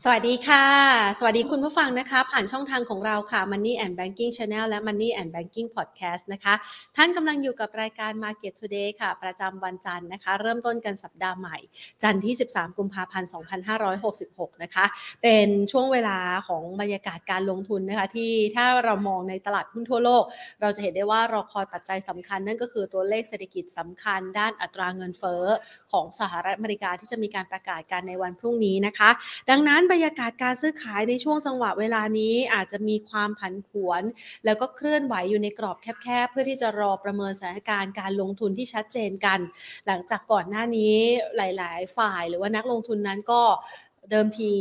[0.00, 0.64] สวัสดีค่ะ
[1.18, 6.54] สวัสดีคุณผู้ฟังนะคะ ผ่านช่องทางของเราค่ะ Money and Banking Channel และ Money and Banking Podcast นะคะ
[6.96, 11.56] ท่านกำลังอยู่กับรายการ Market Today ค่ะ ประจำวันจันทร์นะคะ เริ่มต้นกันสัปดาห์ใหม่
[12.02, 13.28] จันทร์ที่ 13 กุมภาพันธ์
[13.94, 14.84] 2566 นะคะ
[15.22, 16.18] เป็นช่วงเวลา
[16.48, 20.22] ของบรรยากาศการลงทุนนะคะ ที่ถ้าเรามองในตลาดหุ้นทั่วโลก
[20.60, 25.44] เราจะเห็นได้ว่ารอคอยปัจจัยสำคัญ นั่นก็คือตัวเลขเศรษฐกิจสำคัญ ด้านอัตราเงินเฟ้อ
[25.92, 29.10] ของสหรัฐอเมริกาที่จะมีการประกาศกันในวันพรุ่งนี้นะคะ
[29.52, 34.02] ดังนั้นบรรยากาศการซื้อขายในช่วงจังหวะเวลานี้อาจจะมีความผันผวน
[34.44, 39.38] แล้วก็เคลื่อนไหวอยู่ในกรอบแคบๆ เพื่อที่จะรอประเมินสถานการณ์การลงทุนที่ชัดเจนกัน
[39.86, 40.94] หลังจากก่อนหน้านี้
[41.36, 43.42] หลาย ๆ ฝ่ายหรือว่านักลงทุนนั้นก็
[44.10, 44.52] เดิมที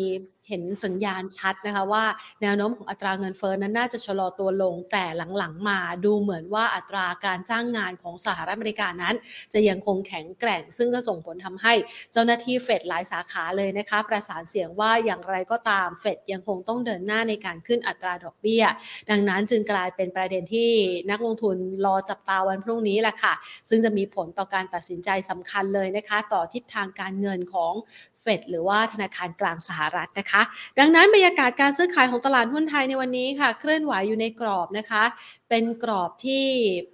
[0.52, 2.06] เห็นสัญญาณชัดนะคะว่า
[2.42, 5.06] แนวโน้มของอัตราเงินเฟ้อนั้นน่าจะชะลอตัวลง แต่
[5.38, 9.16] หลังๆมาดูเหมือนว่าอัตราการจ้างงานของสหรัฐอเมริกานั้น
[9.54, 11.74] จะยังคงแข็งแกร่ง ซึ่งก็ส่งผลทำให้
[12.12, 18.64] เจ้าหน้าที่เฟดหลายสาขาเลยนะคะ ประสานเสียงว่าอย่างไรก็ตามเฟดยังคงต้องเดินหน้าในการขึ้นอัตราดอกเบี้ย
[19.10, 20.72] ดังนั้นจึงกลายเป็นประเด็นที่
[21.12, 23.34] นักลงทุนรอจับตาวันพรุ่งนี้แหละค่ะ
[23.70, 27.74] ซึ่งจะมีผลต่อการตัดสินใจสำคัญเลยนะคะ ต่อทิศทางการเงินของ
[28.22, 30.42] เฟดหรือว่าธนาคารกลางสหรัฐนะคะ
[30.80, 35.04] ดังนั้นบรรยากาศการซื้อขายของตลาดหุ้นไทยในวันนี้ค่ะ เคลื่อนไหวอยู่ในกรอบนะคะ
[35.50, 36.46] เป็นกรอบที่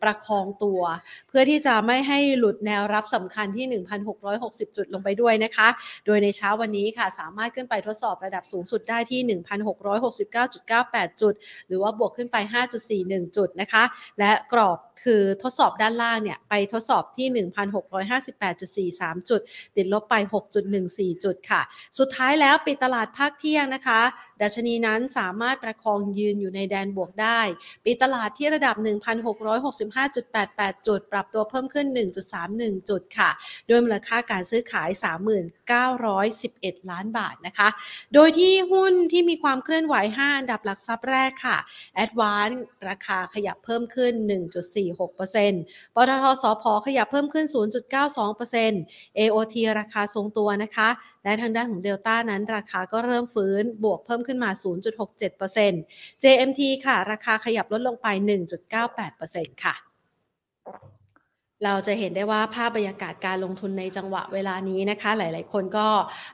[0.02, 0.81] ประคองตัว
[1.30, 3.66] เพื่อที่จะไม่ให้หลุดแนวรับสำคัญที่
[4.22, 5.67] 1,660 จุดลงไปด้วยนะคะ
[6.05, 9.39] โดยในเช้าวันนี้ค่ะ สามารถขึ้นไปทดสอบระดับสูงสุดได้ที่
[10.28, 11.33] 1,669.98 จุด
[11.67, 12.38] หรือว่าบวกขึ้นไป
[12.88, 13.83] 5.41 จุดนะคะ
[14.20, 17.28] และกรอบคือทดสอบด้านล่างเนี่ยไปทดสอบที่
[19.00, 19.42] 1,658.43 จุด
[19.78, 20.16] ติดลบไป
[20.73, 21.61] 6.14จุดค่ะ
[21.99, 24.01] สุดท้ายแล้วปิดตลาดภาคเที่ยงนะคะ
[24.41, 27.39] ดัชนีนั้นสามารถประคองยืนอยู่ในแดนบวกได้
[27.85, 28.75] ปิดตลาดที่ระดับ
[29.81, 31.88] 1,665.88 จุด ปรับตัวเพิ่มขึ้น
[32.38, 33.30] 1.31 จุดค่ะ
[33.67, 34.89] โดยมูลค่าการซื้อขาย
[36.09, 37.67] 3911 ล้านบาทนะคะ
[38.13, 41.58] โดยที่หุ้นที่มีความเคลื่อนไหว 5 อันดับหลักทรัพย์แรกค่ะ
[42.03, 42.58] a d v a n c e
[42.89, 44.13] ราคาขยับเพิ่มขึ้น
[44.85, 47.45] 1.46%ปตทสพขยับเพิ่มขึ้น
[48.37, 50.89] 0.92% AOT ราคาทรงตัวนะคะ
[51.27, 54.49] และทางด้านของเดลต้านั้นราคาก็เริ่มฟื้นบวกเพิ่มขึ้นมา
[55.42, 58.08] 0.67% JMT ค่ะ ราคาขยับลดลงไป
[58.86, 59.86] 1.98%ค่ะ
[61.65, 65.87] เราจะเห็นได้ว่าภาพบรรยากาศการลงทุนในจังหวะเวลานี้นะคะ หลาย ๆ คนก็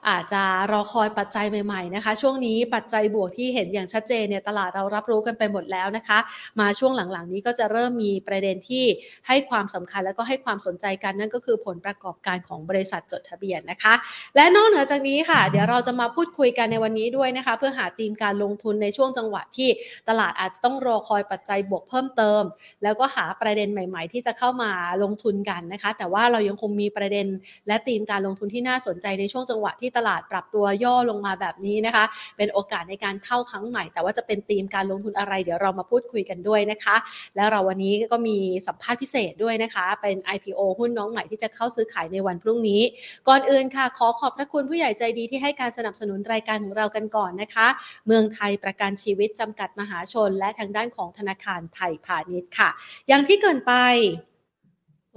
[0.09, 6.19] อาจจะรอคอยปัจจัยใหม่ ๆ นะคะ ช่วงนี้ปัจจัยบวกที่เห็นอย่างชัดเจนเนี่ยตลาดเรารับรู้กันไปหมดแล้วนะคะ
[6.59, 8.85] มาช่วงหลัง ๆ นี้ก็จะเริ่มมีประเด็นที่
[9.28, 13.94] ให้ความสำคัญแล้วก็ให้ความสนใจกันนั่นก็คือผลประกอบการของบริษัทจดทะเบียนนะคะ
[14.35, 19.69] และนอกเหนือจากนี้ค่ะ เดี๋ยวเราจะมาพูดคุยกันในวันนี้ด้วยนะคะ เพื่อหาธีมการลงทุนในช่วงจังหวะที่
[20.09, 22.41] ตลาดอาจจะต้องรอคอยปัจจัยบวกเพิ่มเติม
[22.84, 27.28] แล้วก็หาประเด็นใหม่ ๆ ที่จะเข้ามาลงงทุนกันนะคะ แต่ว่าเรายังคงมีประเด็น
[27.68, 32.06] และธีมการลงทุนที่น่าสนใจในช่วงจังหวะที่ตลาดปรับตัวย่อลงมาแบบนี้นะคะ
[32.38, 36.96] เป็นโอกาสในการเข้าครั้งใหม่ แต่ว่าจะเป็นธีมการลงทุนอะไรเดี๋ยวเรามาพูดคุยกันด้วยนะคะ
[37.35, 38.38] แล้วเราวันนี้ก็มี
[38.68, 42.81] สัมภาษณ์พิเศษด้วยนะคะ เป็น IPO หุ้นน้องใหม่ที่จะเข้าซื้อขายในวันพรุ่งนี้
[43.28, 47.68] ก่อนอื่นค่ะ ขอขอบพระคุณผู้ใหญ่ใจดีที่ให้การสนับสนุนรายการของเรากันก่อนนะคะ
[48.07, 52.69] เมืองไทยประกันชีวิตจำกัดมหาชน และทางด้านของธนาคารไทยพาณิชย์ค่ะ
[53.07, 53.73] อย่างที่เกินไป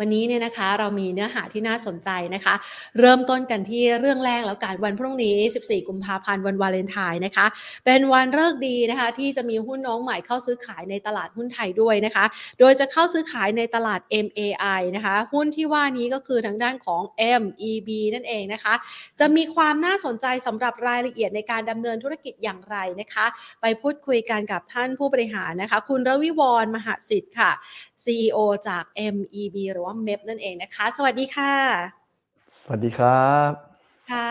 [0.01, 2.55] วันนี้เนี่ยนะคะเรามีเนื้อหาที่น่าสนใจนะคะ
[2.99, 7.47] เริ่มต้นกันที่เรื่องแรกแล้วกันวันพรุ่งนี้ 14 กุมภาพันธ์วันวาเลนไทน์นะคะ
[7.85, 12.25] เป็นวันเลิกดีนะคะ ที่จะมีหุ้นน้องใหม่เข้าซื้อขายในตลาดหุ้นไทยด้วยนะคะ
[12.59, 17.03] โดยจะเข้าซื้อขายในตลาด MAI นะคะ หุ้นที่ว่านี้ก็คือทางด้านของ
[17.43, 18.75] MEB นั่นเองนะคะ
[19.21, 23.27] จะมีความน่าสนใจสำหรับรายละเอียดในการดำเนินธุรกิจอย่างไรนะคะ
[23.61, 27.53] ไปพูดคุยกันกับท่านผู้บริหารนะคะ คุณรวิวร์มหาสิทธิ์ค่ะ
[28.05, 28.85] CEO จาก
[29.15, 31.53] MEB หรือว่า MEP นั่นเองนะคะ สวัสดีค่ะ
[32.65, 33.53] สวัสดีครับ
[34.13, 34.31] ค่ะ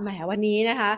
[0.00, 0.90] แหมวันนี้นะคะ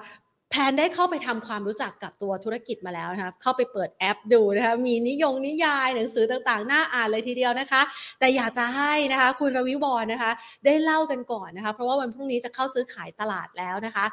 [0.51, 7.81] แพนได้เข้าไปทำความรู้จักกับตัวธุรกิจมาแล้วนะคะเข้าไปเปิดแอปดูนะคะมีนิยงนิยายหนังสือต่างๆ น่าอ่านเลยทีเดียวนะคะ
[8.19, 10.33] แต่อยากจะให้นะคะคุณรวิวรณ์นะคะ
[10.65, 14.05] ได้เล่ากันก่อนนะคะ เพราะว่าวันพรุ่งนี้จะเข้าซื้อขายตลาดแล้วนะคะ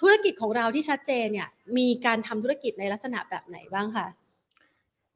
[0.00, 1.48] ธุรกิจของเราที่ชัดเจนเนี่ย
[1.78, 4.06] มีการทำธุรกิจในลักษณะแบบไหนบ้างคะ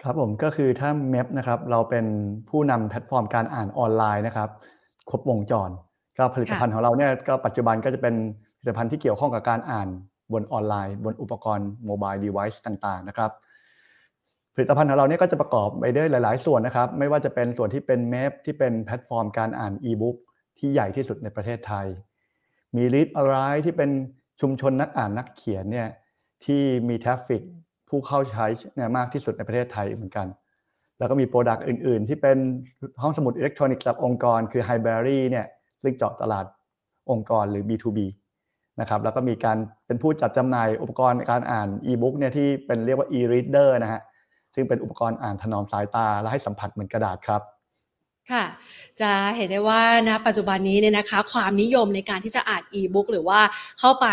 [0.03, 2.07] ครับผมก็คือถ้า MEB นะครับเราเป็น
[2.51, 4.49] ผู้นำแพลตฟอร์มการอ่านออนไลน์นะครับ
[5.11, 5.71] ครบวงจร
[6.19, 8.15] ก็ผลิตภัณฑ์ของเราเนี่ยก็ปัจจุบันก็จะเป็น
[8.59, 9.89] ผลิตภัณฑ์ที่เกี่ยวข้องกับการอ่าน
[10.33, 13.31] บนออนไลน์ บนอุปกรณ์ mobile device่างๆนะครับ
[14.55, 20.17] ผลิตภัณฑ์ของเราเนี่ยก็จะประกอบไปด้วยหลาย ๆ ส่วนนะครับ ไม่ว่าจะเป็นส่วนที่เป็น MEB ที่เป็นแพลตฟอร์มการอ่านอีบุ๊ก
[20.59, 21.87] ที่ใหญ่ที่สุดในประเทศไทย
[22.77, 23.91] มี Read a l i ที่เป็น
[24.41, 25.89] ชุมชนนักอ่านนักเขียนเนี่ย
[26.45, 27.43] ที่มี traffic
[27.89, 28.47] ผู้เข้าใช้
[28.77, 30.27] เนี่ยมากที่สุดในประเทศไทยเหมือนกัน
[30.99, 32.39] แล้วก็มี product อื่น ๆ ที่เป็น
[33.03, 35.47] ห้องสมุดอิเล็กทรอนิกส์สำหรับองค์กร คือ h i b r a r y เนี่ย
[35.83, 36.47] ซึ่งเจาะตลาด
[37.11, 37.99] องค์กรหรือ B2B
[38.81, 44.03] นะครับแล้วก็มีการเป็นผู้จัดจำหน่ายอุปกรณ์การอ่านอีบุ๊กเนี่ยที่เป็นเรียกว่า e-reader นะฮะ
[44.55, 47.43] ซึ่งเป็นอุปกรณ์อ่านถนอมสายตาและให้สัมผัสเหมือนกระดาษครับ
[48.33, 48.45] ค่ะ
[49.01, 53.41] จะเห็นได้ว่านะปัจจุบันนี้เนี่ยนะคะความนิยมในการที่จะอ่านอีบุ๊กหรือว่า
[53.79, 54.07] เข้าไป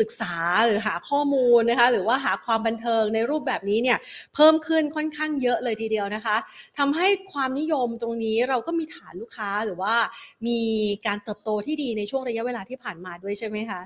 [0.00, 0.34] ศึกษา
[0.66, 3.98] หรือหาข้อมูลนะคะหรือว่าหาความบันเทิงในรูปแบบนี้เนี่ย
[4.34, 6.36] เพิ่มขึ้นค่อนข้างเยอะเลยทีเดียวนะคะ
[6.78, 9.94] ทำให้ความนิยมตรงนี้เราก็มีฐานลูกค้าหรือว่า
[10.46, 10.60] มี
[11.06, 13.80] การเติบโตที่ดีในช่วงระยะเวลาที่ผ่านมาด้วยใช่ไหมคะ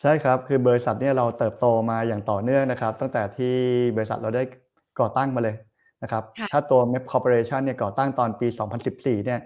[0.00, 3.54] ใช่ครับ คือบริษัทเนี่ยเราเติบโตมาอย่างต่อเนื่องนะครับ ตั้งแต่ที่
[3.96, 4.42] บริษัทเราได้
[5.00, 5.56] ก่อตั้งมาเลย
[6.02, 8.48] นะครับ ถ้าตัว Map Corporation เนี่ยก่อตั้งตอนปี
[8.86, 9.40] 2014 เนี่ย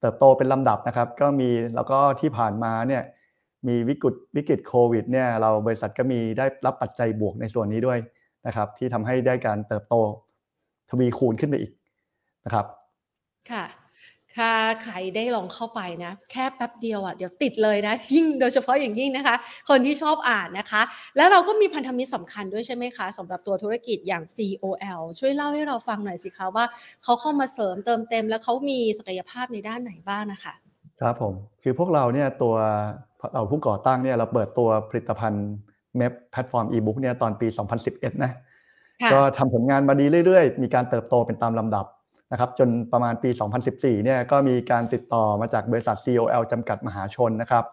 [0.00, 3.02] เติบโตเป็นลำดับนะครับ ก็มีแล้วก็ที่ผ่านมาเนี่ย
[3.68, 7.98] มีวิกฤตวิกฤตโควิดเนี่ยเราบริษัทก็มีได้รับปัจจัยบวกในส่วนนี้ด้วย
[8.46, 9.94] นะครับ ที่ทำให้ได้การเติบโต
[10.90, 11.72] ทวีคูณขึ้นไปอีก
[12.44, 12.66] นะครับ
[13.50, 13.64] ค่ะ
[14.36, 14.50] ถ้า
[14.82, 19.36] ใครได้ลองเข้าไปนะ แค่แป๊บเดียวอะเดี๋ยวติดเลยนะยิ่งโดยเฉพาะอย่างยิ่งนะคะ
[19.68, 20.82] คนที่ชอบอ่านนะคะ
[21.16, 26.64] แล้วเราก็มีพันธมิตรสำคัญด้วยใช่ไหมคะสำหรับตัวธุรกิจอย่าง COL ช่วยเล่าให้เราฟังหน่อยสิคะว่า
[27.02, 30.54] เขาเข้ามาเสริมเติมเต็ม แล้วเขามีศักยภาพในด้านไหนบ้างนะคะ
[31.00, 32.54] ครับผม คือพวกเราเนี่ยตัว
[33.34, 35.46] เราผู้ก่อตั้งเนี่ยเราเปิดตัวผลิตภัณฑ์
[35.96, 37.46] MEB แพลตฟอร์มอีบุ๊กเนี่ยตอนปี
[37.84, 38.32] 2011 นะ
[39.12, 41.86] ก็ทำผลงานมาดีเรื่อยๆ มีการเติบโตเป็นตามลำดับ
[42.32, 43.30] นะครับจนประมาณปี
[43.66, 47.64] 2014 เนี่ยก็มีการติดต่อมาจากบริษัท COL จำกัดมหาชนนะครับ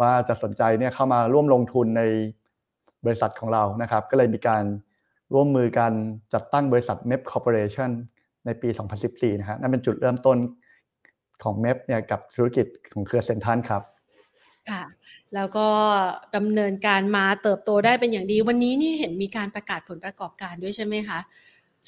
[0.00, 2.02] ว่าจะสนใจเนี่ยเข้ามาร่วมลงทุนใน
[3.04, 4.64] บริษัทของเรานะครับ ก็เลยมีการ
[5.34, 5.92] ร่วมมือกัน
[6.34, 7.90] จัดตั้งบริษัท MEB Corporation
[8.46, 8.68] ในปี
[9.04, 10.38] 2014 นะฮะนั่นเป็นจุดเริ่มต้น
[11.42, 13.82] ของ MEB เนี่ยกับธุรกิจของเครือเซนทันครับ
[14.70, 14.82] ค่ะ
[15.34, 15.68] แล้วก็
[16.36, 21.18] ดำเนินการมาเติบโตได้เป็นอย่างดี วันนี้นี่เห็นมีการประกาศผลประกอบการด้วยใช่ไหมคะ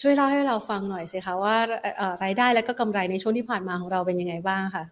[0.01, 1.57] ช่วยเล่าให้เราฟังหน่อยสิคะว่า
[2.25, 4.85] รายได้และก็กำไรในช่วงที่ผ่านมาของเราเป็นยังไงบ้างค่ะ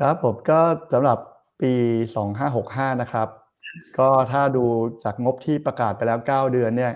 [0.00, 0.60] ครับผมก็
[0.92, 1.18] สำหรับ
[1.62, 1.72] ปี
[2.36, 3.28] 2565 นะครับ
[3.98, 4.64] ก็ถ้าดู
[5.04, 6.92] จากงบที่ประกาศไปแล้ว 9 เดือนเนี่ย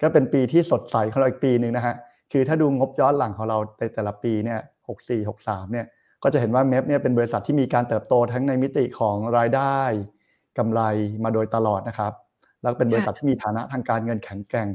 [0.00, 1.94] ก็เป็นปีที่สดใสของเราอีกปีหนึ่งนะฮะ
[2.32, 5.86] คือถ้าดูงบย้อนหลังของเราในแต่ละปีเนี่ย 64 63 เนี่ย
[6.22, 9.78] ก็จะเห็นว่าเมฟเนี่ยเป็นบริษัทที่มีการเติบโตทั้งในมิติของรายได้
[10.58, 10.80] กำไร
[11.24, 12.12] มาโดยตลอดนะครับ
[12.62, 14.68] แล้วเป็นบริษัทที่มีฐานะทางการเงินแข็งแกร่ง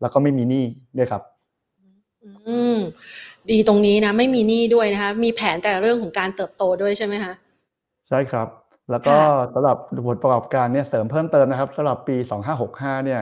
[0.00, 0.64] แล้วก็ไม่มีหนี้
[0.98, 1.22] ด้วยครับ
[2.48, 2.78] อืม
[3.50, 7.32] ดีตรงนี้นะไม่มีหนี้ด้วยนะคะมีแผนแต่เรื่องของการเติบโตด้วยใช่ไหมคะ
[8.08, 8.48] ใช่ครับ
[8.90, 9.16] แล้วก็
[9.54, 12.16] สำหรับผลประกอบการเนี่ยเสริมเพิ่มเติมนะครับสำหรับปี
[12.60, 13.20] 2565เนี่ย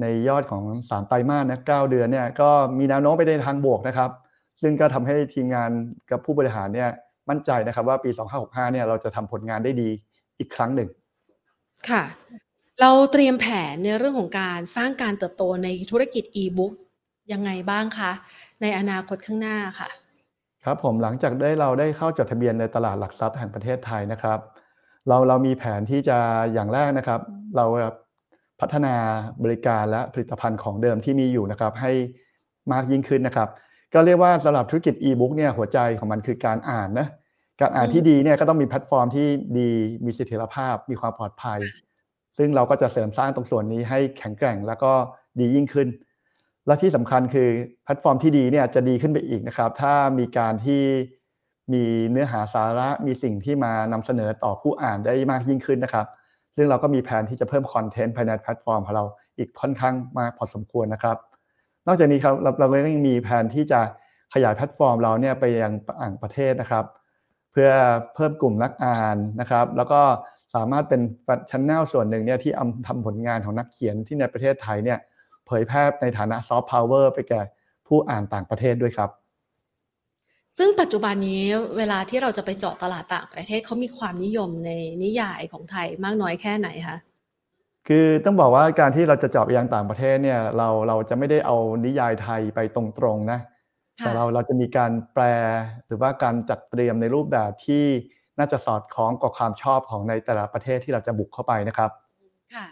[0.00, 4.10] ในยอดของสามไตรมาสนะ9เดือนเนี่ยก็มีแนวโน้มไปในทางบวกนะครับ
[4.60, 5.70] ซึ่งก็ทำให้ทีมงาน
[6.10, 6.90] กับผู้บริหารเนี่ย
[7.28, 8.10] มั่นใจนะครับว่าปี
[8.42, 9.88] 2565เนี่ยเราจะทำผลงานได้ดี
[10.38, 10.88] อีกครั้งหนึ่ง
[11.90, 12.02] ค่ะ
[12.80, 16.72] เราเตรียมแผนในเรื่องของการสร้างการเติบโตในธุรกิจอีบุ๊ก
[17.32, 18.12] ยังไงบ้างคะ
[18.62, 19.88] ในอนาคตข้างหน้าค่ะ
[20.64, 24.38] ครับผมหลังจากได้เราได้เข้าจดทะเบียนในตลาดหลักทรัพย์แห่งประเทศไทยนะครับ
[25.08, 26.18] เราเรามีแผนที่จะ
[26.52, 27.20] อย่างแรกนะครับ
[27.56, 27.64] เรา
[28.60, 28.94] พัฒนา
[29.42, 31.92] บริการและผลิตภัณฑ์ของเดิมที่มีอยู่นะครับ ให้
[32.72, 33.48] มากยิ่งขึ้นนะครับ
[33.94, 37.06] ก็เรียกว่าสำหรับธุรกิจอีบุ๊กเนี่ยหัวใจของมันคือการอ่านนะ
[37.60, 39.28] การอ่านที่ดีเนี่ยก็ต้องมีแพลตฟอร์มที่
[39.58, 39.70] ดี
[40.04, 41.60] มีเสถียรภาพ มีความปลอดภัย
[42.36, 44.92] ซึ่งเราก็จะเสริมสร้างตรงส่วนนี้ให้แข็งแกร่งแล้วก็
[45.38, 45.88] ดียิ่งขึ้น
[46.66, 47.48] และที่สำคัญคือ
[47.84, 50.82] แพลตฟอร์มที่ดีเนี่ยจะดีขึ้นไปอีกนะครับ ถ้ามีการที่
[51.72, 56.06] มีเนื้อหาสาระมีสิ่งที่มานำเสนอต่อผู้อ่านได้มากยิ่งขึ้นนะครับ
[56.56, 59.04] ซึ่งเราก็มีแผนที่จะเพิ่มคอนเทนต์ภายในแพลตฟอร์มของเรา
[59.38, 61.16] อีกค่อนข้างมากพอสมควรนะครับ
[61.86, 63.80] นอกจากนี้ครับเราเราก็ยังมีแผนที่จะ
[64.34, 66.84] ขยายแพลตฟอร์มเราเนี่ยไปยังต่างประเทศนะครับ
[67.52, 67.70] เพื่อ
[68.14, 70.00] เพิ่มกลุ่มนักอ่านนะครับ แล้วก็
[70.54, 71.00] สามารถเป็น
[71.50, 72.52] channel ส่วนหนึ่งเนี่ยที่
[72.86, 74.98] ทำผลงานของนักเขียนที่ในประเทศไทยเนี่ย
[75.46, 77.40] เผยแพร่ในฐานะซอฟต์พาวเวอร์ไปแก่
[77.86, 79.10] ผู้อ่านต่างประเทศด้วยครับ
[80.58, 81.44] ซึ่งปัจจุบันนี้
[81.76, 84.70] เวลาที่เราจะไปเจาะตลาดต่างประเทศเขามีความนิยมใน
[85.02, 86.98] นิยายของไทยมากน้อยแค่ไหนคะ
[87.88, 92.82] คือต้องบอกว่าการที่เราจะเจาะไปยังต่างประเทศเนี่ยเราเราจะไม่ได้เอานิยายไทยไปตร
[93.14, 93.40] งๆนะ
[93.98, 95.24] แต่เราเราจะมีการแปล
[95.86, 97.84] หรือว่าการจัดเตรียมในรูปแบบที่
[98.38, 101.90] น่าจะสอดคล้องกับความชอบของในแต่ละประเทศที่เราจะบุกเข้าไปนะครับ
[102.54, 102.66] ค่ะ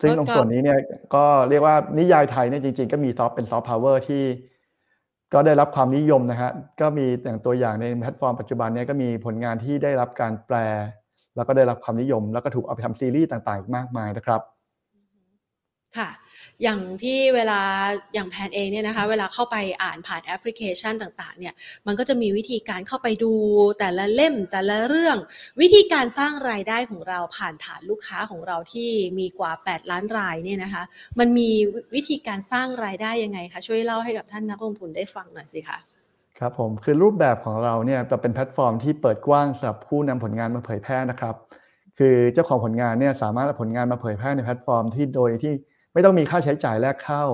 [0.00, 0.78] ซึ่งตรงส่วนนี้เนี่ย
[1.14, 4.22] ก็เรียกว่านิยายไทยเนี่ยจริง ๆ ก็มีซอฟต์เป็นซอฟต์พาวเวอร์ที่
[5.34, 6.50] ก็ได้รับความนิยมนะฮะ
[6.80, 10.56] ก็มีอย่างตัวอย่างในแพลตฟอร์มปัจจุบันเนี่ยก็มีผลงานที่ได้รับการแปล
[11.36, 14.40] แล้วก็ได้รับความนิยม แล้วก็ถูกเอาไปทำซีรีส์ต่างๆ มากมายนะครับ
[15.96, 16.10] ค่ะ
[16.62, 17.60] อย่างที่เวลา
[18.14, 21.54] อย่างแพนเองเนี่ยนะคะ เวลาเข้าไปอ่านผ่านแอปพลิเคชันต่างๆ เนี่ย
[21.86, 23.32] มันก็จะมีวิธีการเข้าไปดู
[23.78, 25.16] แต่ละเล่มแต่ละเรื่อง
[25.60, 30.82] วิธีการสร้างรายได้ของเราผ่านฐานลูกค้าของเราที่มีกว่า 8 ล้านรายเนี่ยนะคะ
[31.18, 31.50] มันมี
[31.94, 35.78] วิธีการสร้างรายได้ยังไงคะ ช่วยเล่าให้กับท่านนักลงทุนได้ฟังหน่อยสิคะ
[36.38, 41.34] ครับผมคือรูปแบบของเราเนี่ยจะเป็นแพลตฟอร์มที่เปิดกว้างสำหรับผู้นำผลงานมาเผยแพร่นะครับ
[41.98, 45.52] คือเจ้าของผลงานเนี่ยสามารถเอาผลงานมาเผยแพร่ในแพลตฟอร์มที่โดยที่
[45.92, 47.24] ไม่ต้องมีค่าใช้จ่ายแรกเข้า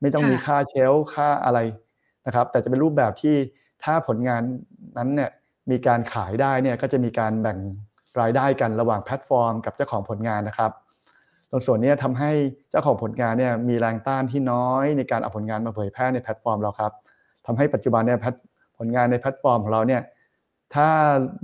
[0.00, 1.58] ไม่ต้องมีค่า shelf ค่าอะไร
[2.26, 3.36] นะครับ แต่จะเป็นรูปแบบที่
[3.84, 4.42] ถ้าผลงาน
[4.98, 5.30] นั้นเนี่ย
[5.70, 7.58] มีการขายได้เนี่ยก็จะมีการแบ่ง
[8.20, 10.72] รายได้กันระหว่างแพลตฟอร์ม กับเจ้าของผลงานนะครับ
[11.50, 12.30] ตรงส่วนนี้ทำให้
[12.70, 16.92] เจ้าของผลงานเนี่ยมีแรงต้านที่น้อยในการเอาผลงานมาเผยแพร่ในแพลตฟอร์มเราครับ
[17.46, 18.18] ทำให้ปัจจุบันเนี่ย
[18.78, 20.02] ผลงานในแพลตฟอร์มของเราเนี่ย
[20.74, 20.88] ถ้า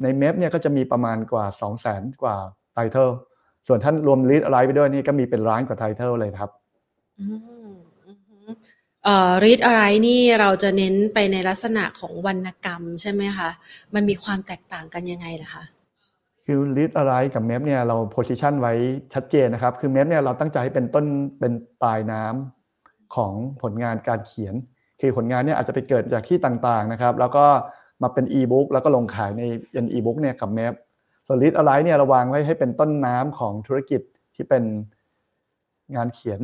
[0.03, 2.37] ใน MEB เนี่ยก็จะมีประมาณกว่า 2 0 0 0 0 0 กว่า
[2.73, 3.11] title
[3.67, 6.51] ส่วนท่านรวมลิสอะไรไปด้วยนี่ก็มีเป็นล้านกว่า title เลยครับ
[9.05, 13.51] เอ่อ readAwrite นี่เราจะเน้นไปในลักษณะของวรรณกรรมใช่ไหมคะ
[13.95, 15.65] มันมีความแตกต่างกันยังไงล่ะคะ
[16.45, 18.73] คือ readAwrite กับ MEB เนี่ยเรา position ไว้
[19.15, 21.07] ชัดเจนนะครับ คือ MEB เนี่ยเราตั้งใจให้เป็นต้น
[21.39, 21.53] เป็น
[21.83, 24.55] ปลายน้ำของผลงานการเขียน
[25.01, 27.45] คือผลงานเนี่ยอาจจะไปเกิดจากที่ต่างๆนะครับ แล้วก็
[28.03, 29.43] มาเป็นอีบุ๊กแล้วก็ลงขายใน
[29.73, 30.92] เป็นอีบุ๊กเนี่ยกับ MEB ส่วน
[31.43, 34.01] readAwrite เนี่ยเราวางไว้ให้เป็นต้นน้ำของธุรกิจ
[34.35, 34.65] ที่เป็น
[35.97, 36.41] งานเขียน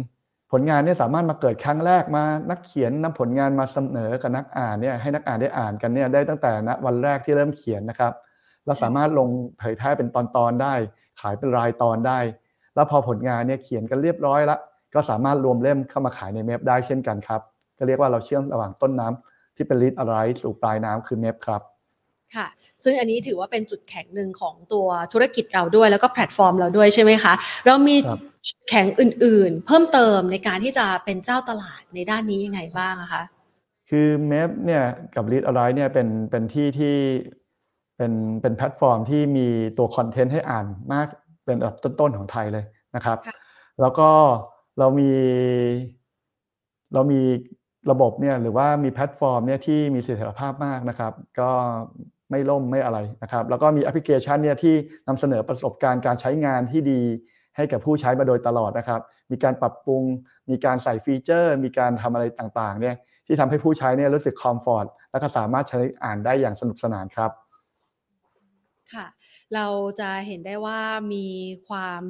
[0.53, 8.13] ผลงานเนี่ยสามารถมาเกิดครั้งแรกมานักเขียนนำผลงานมาเสนอกับนักอ่านเนี่ยให้นักอ่านได้อ่านกันเนี่ยได้ตั้งแต่ณวันแรกที่เริ่มเขียนนะครับ
[8.67, 9.29] เราสามารถลง
[9.59, 10.75] เผยแพร่เป็นตอนๆได้
[11.21, 12.19] ขายเป็นรายตอนได้
[12.75, 14.59] แล้วพอผลงานเนี่ยเขียนกันเรียบร้อยล้ว
[14.95, 17.41] ก็สามารถรวมเล่มเข้ามาขายในเมฟได้เช่นกันครับ
[17.79, 21.63] ก็เรียกว่าเราเชื่อมระหว่างต้นน้ำที่เป็นลิสอะไรสู่ปลายน้ำคือเมฟครับ
[22.37, 22.47] ค่ะ
[22.83, 27.35] ซึ่งอันนี้ถือว่าเป็นจุดแข็งหนึ่งของตัวธุรกิจเราด้วย แล้วก็แพลตฟอร์มเราด้วยใช่ไหมคะ
[27.67, 27.97] เรามี
[28.47, 33.23] จุดแข็งอื่น ๆ เพิ่มเติมในการที่จะเป็นเจ้าตลาดในด้านนี้ยังไงบ้างคะ
[33.91, 36.97] คือ MEB เนี่ยกับ Lead a l i เนี่ยเป็นเป็นที่ที่
[37.97, 39.47] เป็นเป็นแพลตฟอร์มที่มี
[39.79, 41.09] ตัวคอนเทนต์ให้อ่านมาก
[41.45, 42.65] เป็นแบบต้น ๆ ของไทยเลย
[42.97, 43.19] นะครับ
[43.81, 44.11] แล้วก็
[44.79, 45.11] เรามี
[46.95, 47.21] เรามี
[47.91, 51.51] ระบบเนี่ยหรือว่ามีแพลตฟอร์มเนี่ยที่มีเสถียรภาพมากนะครับ ก็
[52.31, 54.75] ไม่ล่มไม่อะไรนะครับ แล้วก็มีแอปพลิเคชันเนี่ยที่
[55.09, 57.03] นำเสนอประสบการณ์การใช้งานที่ดี
[57.57, 60.03] ให้กับผู้ใช้มาโดยตลอดนะครับ มีการปรับปรุง
[60.51, 67.31] มีการใส่ฟีเจอร์ มีการทำอะไรต่างๆเนี่ยที่ทำให้ผู้ใช้เนี่ยรู้สึกคอมฟอร์ต และก็สามารถใช้อ่านได้อย่างสนุกสนานครับ
[68.95, 69.07] ค่ะ
[69.55, 69.67] เรา
[70.01, 70.81] จะเห็นได้ว่า
[71.15, 71.27] มี
[71.69, 72.03] ความ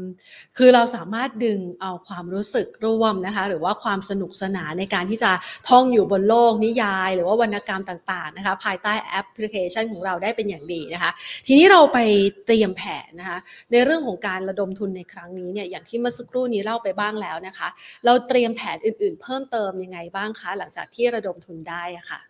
[0.56, 5.32] คือเราสามารถดึงเอาความรู้สึกร่วมนะคะ หรือว่าความสนุกสนานในการที่จะ
[5.68, 11.10] ท่องอยู่บนโลกนิยาย หรือว่าวรรณกรรมต่างๆนะคะ ภายใต้แอปพลิเคชันของเราได้เป็นอย่างดีนะคะ
[11.46, 11.98] ทีนี้เราไป
[12.46, 13.38] เตรียมแผนนะคะ
[13.72, 17.68] ในเรื่องของการระดมทุนในครั้งนี้เนี่ยอย่างที่เมื่อสักครู่นี้เล่าไปบ้างแล้วนะคะ
[18.04, 22.20] เราเตรียมแผนอื่น ๆ เพิ่มเติมยังไงบ้างคะ หลังจากที่ระดมทุนได้อะค่ะ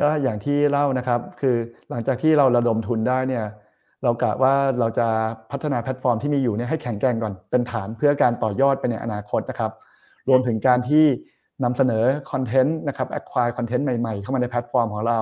[0.00, 1.56] ก็อย่างที่เล่านะครับ คือ
[1.90, 3.44] หลังจากที่เราระดมทุนได้เนี่ย
[4.02, 5.08] เรากะว่าเราจะ
[5.50, 9.72] พัฒนาแพลตฟอร์มที่มีอยู่เนี่ยให้แข็งแกร่งก่อนเป็นฐานเพื่อการต่อยอดไปในอนาคตนะครับ
[10.28, 11.04] รวมถึงการที่
[11.64, 15.20] นำเสนอคอนเทนต์นะครับ acquire คอนเทนต์ใหม่ๆ เข้ามาในแพลตฟอร์มของเรา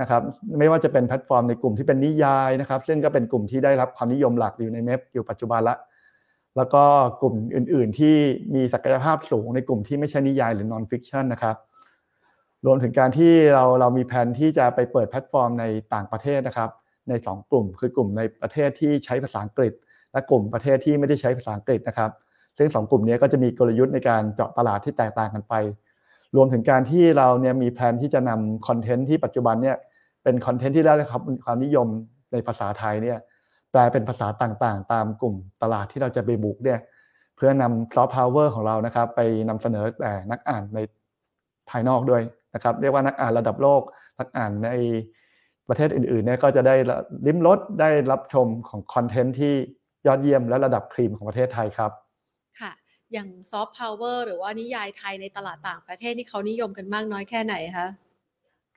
[0.00, 0.22] นะครับ
[0.58, 5.76] ไม่ว่าจะเป็นแพลตฟอร์มในกลุ่มที่เป็นนิยายนะครับ ซึ่งก็เป็นกลุ่มที่ได้รับความนิยมหลักอยู่ในเมฟอยู่ปัจจุบันละ
[6.56, 6.82] แล้วก็
[7.20, 8.16] กลุ่มอื่นๆที่
[8.54, 11.56] มีศักยภาพสูงในกลุ่มที่ไม่ใช่นิยายหรือ non-fiction นะครับ
[12.66, 16.70] รวมถึงการที่เราเรามีแผนที่จะไปเปิดแพลตฟอร์มในต่างประเทศนะครับ
[17.08, 19.72] ใน 2 กลุ่ม คือกลุ่มในประเทศที่ใช้ภาษาอังกฤษ
[20.12, 22.10] และกลุ่มประเทศที่ไม่ได้ใช้ภาษาอังกฤษนะครับ
[22.58, 25.54] ซึ่ง 2 กลุ่มนี้ก็จะมีกลยุทธ์ในการเจาะตลาดที่แตกต่างกันไป
[26.36, 29.76] รวมถึงการที่เราเนี่ยมีแผนที่จะนำคอนเทนต์ที่ปัจจุบันเนี่ย
[30.22, 31.86] เป็นคอนเทนต์ที่ได้รับความนิยม
[32.32, 33.18] ในภาษาไทยเนี่ย
[33.70, 36.78] แปลเป็นภาษาต่างๆ ตามกลุ่มตลาดที่เราจะไปบุกเนี่ย
[37.36, 40.78] เพื่อนำ soft power ของเรานะครับ ไปนำเสนอแต่นักอ่านใน
[41.70, 43.82] ภายนอกด้วยนะครับเรียกว่านักอ่านระดับโลก
[44.18, 44.70] นักอ่านใน
[45.68, 46.74] ประเทศอื่นๆเนี่ยก็จะได้
[47.26, 49.54] ลิ้มรสได้รับชมของคอนเทนต์ที่
[50.06, 51.90] ยอดเยี่ยมและระดับครีมของประเทศไทยครับ
[52.60, 52.72] ค่ะ
[53.12, 57.88] อย่าง soft power หรือว่านิยายไทยในตลาดต่างประเทศนี่เขานิยมกันมากน้อยแค่ไหนคะ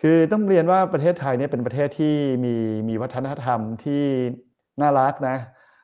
[0.01, 2.55] คือต้องเรียนว่าประเทศไทยเนี่ยเป็นประเทศที่มี
[2.89, 4.03] มีวัฒนธรรมที่
[4.81, 5.37] น่ารักนะ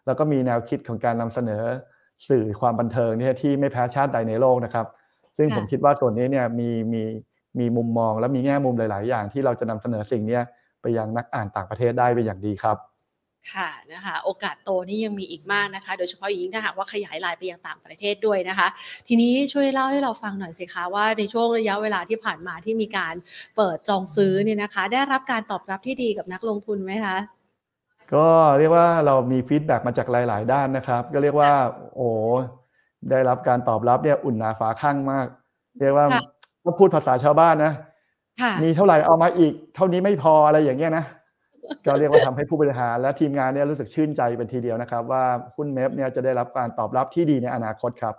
[0.05, 1.63] แล้วก็มีแนวคิดของการนำเสนอ
[2.29, 4.85] สื่อความบันเทิงเนี่ยที่ไม่แพ้ชาติใดในโลกนะครับ
[5.37, 7.34] ซึ่งผมคิดว่าส่วนนี้เนี่ยมีมีมี
[7.77, 10.39] มุมมองและมีแง่มุมหลาย ๆ อย่างที่เราจะนำเสนอสิ่งนี้
[10.81, 12.77] ไปยังนักอ่านต่างประเทศได้เป็นอย่างดีครับ
[13.53, 18.67] ค่ะนะคะโอกาสโตนี่ยังมีอีกมากนะคะ โดยเฉพาะยิ่งถ้าหากว่าขยายลายไปยังต่างประเทศด้วยนะคะ
[19.07, 23.15] ทีนี้ช่วยเล่าให้เราฟังหน่อยสิคะว่าในช่วงระยะเวลาที่ผ่านมาที่มีการ
[23.55, 27.17] เปิดจองซื้อเนี่ยนะคะ ได้รับการตอบรับที่ดีกับนักลงทุนไหมคะ
[28.13, 31.51] ก็เรียกว่าเรามีฟีดแบ็มาจากหลาย ๆ ด้านนะครับ ก็เรียกว่า
[31.95, 32.09] โอ้
[33.09, 35.27] ได้รับการตอบรับเนี่ยอุ่นหนาฝาข้างมาก
[35.79, 36.05] เรียกว่า
[36.65, 37.73] ถ้าพูดภาษาชาวบ้านนะ
[38.63, 41.05] มีเท่าไหร่เอามาอีก เท่านี้ไม่พออะไรอย่างเงี้ยนะ
[41.85, 45.23] ก็เรียกว่าทำให้ผู้บริหารและทีมงานเนี่ยรู้สึกชื่นใจเป็นทีเดียวนะครับ ว่า
[45.55, 48.15] หุ้นเมฟเนี่ยจะได้รับการตอบรับที่ดีในอนาคตครับ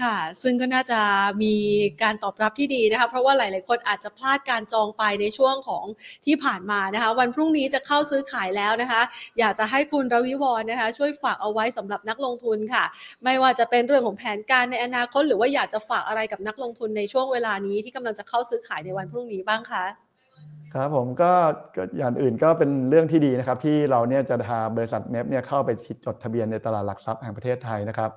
[0.00, 1.00] ค่ะ ซึ่งก็น่าจะ
[1.42, 1.54] มี
[2.02, 5.84] การตอบรับที่ดีนะคะ เพราะว่าหลาย ๆ คนอาจจะพลาดการจองไปในช่วงของ
[6.26, 9.02] ที่ผ่านมานะคะ วันพรุ่งนี้จะเข้าซื้อขายแล้วนะคะ
[9.38, 12.84] อยากจะให้คุณรวิวรนนะคะ ช่วยฝากเอาไว้สำหรับนักลงทุนค่ะ
[13.24, 19.84] ไม่ว่าจะเป็นเรื่องของแผนการในอนาคต หรือว่าอยากจะฝากอะไรกับนักลงทุนในช่วงเวลานี้ที่กำลังจะเข้าซื้อขายในวันพรุ่งนี้บ้างคะ
[20.74, 21.32] ครับผมก็
[21.98, 25.70] อย่างอื่นก็เป็นเรื่องที่ดีนะครับ ที่เราเนี่ยจะพาบริษัทเมฟเนี่ยเข้าไป
[26.06, 28.10] จดทะเบียนในตลาดหลักทรัพย์แห่งประเทศไทยนะครับ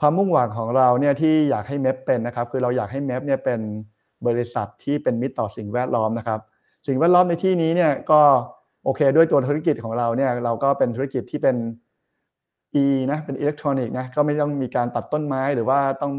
[0.00, 3.60] ความมุ่งหวังของเราเนี่ยที่อยากให้เมฟเป็นนะครับ คือเราอยากให้เมฟเนี่ยเป็น
[4.26, 6.40] บริษัทที่เป็นมิตรต่อสิ่งแวดล้อมนะครับ
[6.86, 8.20] สิ่งแวดล้อมในที่นี้เนี่ยก็
[8.84, 11.56] โอเค ด้วยตัวธุรกิจของเราเนี่ยเราก็เป็นธุรกิจที่เป็น
[12.82, 16.12] e นะเป็นอิเล็กทรอนิกส์นะก็ไม่ต้องมีการตัดต้นไม้หรือว่าต้อง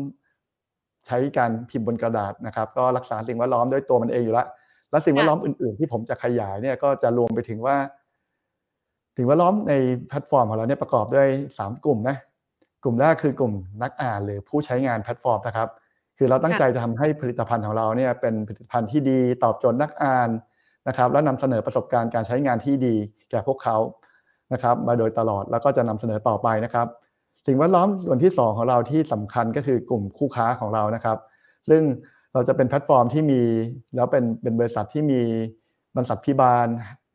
[1.08, 4.48] ใช้การพิมพ์บนกระดาษนะครับ ก็รักษาสิ่งแวดล้อมด้วยตัวมันเองอยู่แล้ว
[4.92, 7.76] และสิ่งแวดล้อมอื่น ๆ ที่ผมจะขยายเนี่ยก็จะรวมไปถึงว่า
[9.18, 9.74] สิ่งแวดล้อมใน
[10.08, 11.28] แพลตฟอร์มของเราเนี่ยประกอบด้วย
[11.60, 12.18] 3 กลุ่มนะ
[12.84, 15.70] กลุ่มแรกคือกลุ่มนักอ่านหรือผู้ใช้งานแพลตฟอร์มนะครับ
[16.18, 20.30] คือเราตั้งใจจะทำให้ผลิตภัณฑ์ของเราเนี่ยเป็นผลิตภัณฑ์ที่ดีตอบโจทย์นักอ่าน
[20.88, 22.96] นะครับ แล้วนำเสนอประสบการณ์การใช้งานที่ดี
[23.30, 23.78] แก่พวกเขา
[24.54, 26.88] นะครับ มาโดยตลอดแล้วก็จะนำเสนอต่อไปนะครับ
[27.48, 31.18] สิ่งแวดล้อมส่วนที่ 2 ของเราที่สำคัญก็คือกลุ่มคู่ค้าของเรานะครับ
[31.70, 31.82] ซึ่ง
[32.34, 33.42] เราจะเป็นแพลตฟอร์มที่มี
[33.96, 35.22] แล้วเป็นเป็นบริษัทที่มี
[35.96, 36.68] บรรษัทภิบาล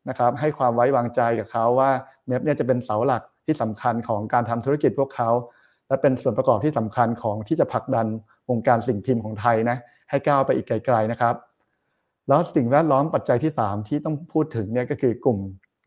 [0.09, 1.89] นะครับ ให้ความไว้วางใจกับเขาว่า
[2.27, 5.29] เมฟเนี่ยจะเป็นเสาหลักที่สำคัญของการทำธุรกิจพวกเขา
[5.87, 8.07] และเป็นส่วนประกอบที่สำคัญของที่จะผลักดัน
[8.49, 9.77] วงการสิ่งพิมพ์ของไทยนะ
[10.09, 11.35] ให้ก้าวไปอีกไกลๆนะครับ
[12.27, 15.39] แล้วสิ่งแวดล้อมปัจจัยที่ 3 ที่ต้องพูดถึงเนี่ยก็คือกลุ่ม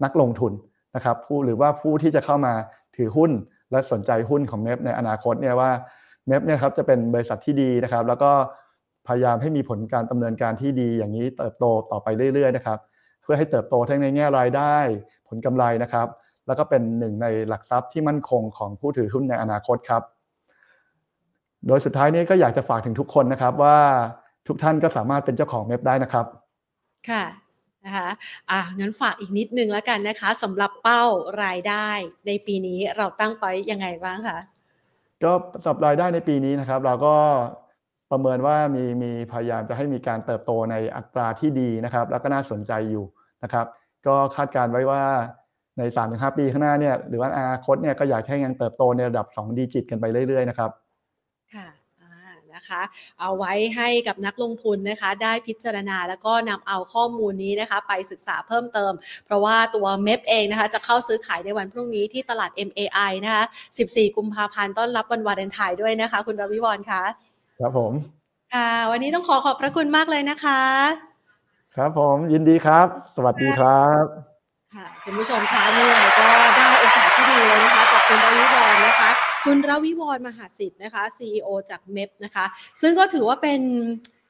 [0.04, 0.52] นักลงทุน
[0.96, 2.54] นะครับผู้หรือว่าผู้ที่จะเข้ามา
[2.96, 3.30] ถือหุ้น
[3.70, 5.70] และสนใจหุ้นของเมฟในอนาคตเนี่ยว่า
[6.26, 8.30] เมฟเนี่ยครับจะเป็นบริษัทที่ดีนะครับ แล้วก็
[9.08, 12.78] พยายามให้มีผลการดำเนินการที่ดีอย่างนี้เติบโตต่อไปเรื่อยๆนะครับ
[13.22, 14.76] เพื่อให้เติบโตทั้งในแง่รายได้
[15.28, 16.06] ผลกำไรนะครับ
[16.48, 20.02] แล้วก็เป็นหนึ่งในหลักทรัพย์ที่มั่นคงของผู้ถือหุ้นในอนาคตครับ
[21.66, 23.76] โดยสุดท้ายนี้ก็อยากจะฝากถึงทุกคนนะครับว่า
[24.48, 26.26] ทุกท่านก็สามารถเป็นเจ้าของเว็บได้นะครับ
[27.10, 27.24] ค่ะ
[27.84, 28.08] นะคะ
[28.50, 31.02] อะงั้นฝากอีกนิดนึงแล้วกันนะคะสำหรับเป้า
[31.44, 31.88] รายได้
[32.26, 34.38] ในปีนี้เราตั้งไปยังไงบ้างคะ
[35.24, 37.14] ก็สำหรับรายได้ในปีนี้นะครับ เราก็
[38.10, 43.04] ประเมินว่ามีมีพยายามจะให้มีการเติบโตในอัตราที่ดีนะครับ แล้วก็น่าสนใจอยู่
[43.42, 43.66] นะครับ
[44.06, 45.02] ก็คาดการไว้ว่า
[45.78, 50.70] ใน 3-5 ปีข้างหน้าเนี่ยหรือว่าอนาคตเนี่ยก็อยากให้ยังเติบโตในระดับ 2 ดิจิตกันไปเรื่อยๆนะครับ
[51.54, 51.68] ค่ะ
[52.54, 52.82] นะคะ
[53.20, 58.92] เอาไว้ให้กับนักลงทุนนะคะได้พิจารณาแล้วก็นำเอาข้อมูลนี้นะคะไปศึกษาเพิ่มเติม
[59.26, 63.44] เพราะว่าตัวเมฟเองนะคะจะเข้าซื้อขายในวันพรุ่งนี้ที่ตลาด MAI นะคะ
[63.80, 67.02] 14 กุมภาพันธ์ต้อนรับวันวาเลนไทน์ด้วยนะคะ คุณรวิวรคะ
[67.60, 67.92] ครับผม
[68.54, 70.62] ค่ะวันนี้ต้องขอขอบพระคุณมากเลยนะคะ
[71.76, 72.86] ครับผมยินดีครับ
[73.16, 74.37] สวัสดีครับ
[74.76, 79.10] ค่ะคุณผู้ชมคะนี่เราก็ได้โอกาสที่ดีเลยนะคะจากคุณรวิวรนะคะ
[79.44, 82.44] คุณรวิวรมหาสิทธิ์นะคะ CEO จากเมฟนะคะ
[82.80, 83.60] ซึ่งก็ถือว่าเป็น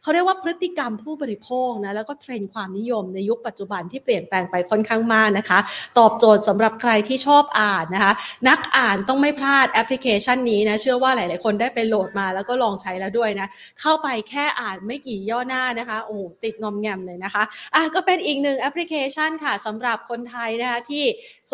[0.08, 5.58] เขาเรียกว่าพฤติกรรมผู้บริโภคนะแล้วก็เทรนด์ความนิยมในยุคปัจจุบันที่เปลี่ยนแปลงไปค่อนข้างมากนะคะ
[5.98, 8.12] ตอบโจทย์สำหรับใครที่ชอบอ่านนะคะ
[8.48, 13.48] นักอ่านต้องไม่พลาดแอปพลิเคชันนี้นะเชื่อว่าหลาย ๆ คนได้ไปโหลดมาแล้วก็ลองใช้แล้วด้วยนะ
[13.80, 17.42] เข้าไปแค่อ่านไม่กี่ย่อหน้านะคะโอ้ติดงอมแงมเลยนะคะ
[17.74, 21.04] อะก็เป็นอีกหนึ่งแอปพลิเคชันค่ะสำหรับคนไทยนะคะที่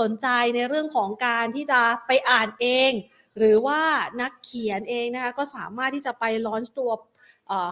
[0.01, 2.93] สนใจในเรื่องของการที่จะไปอ่านเอง
[3.39, 3.81] หรือว่า
[4.21, 6.91] นักเขียนเองนะคะก็สามารถที่จะไปลอนตัว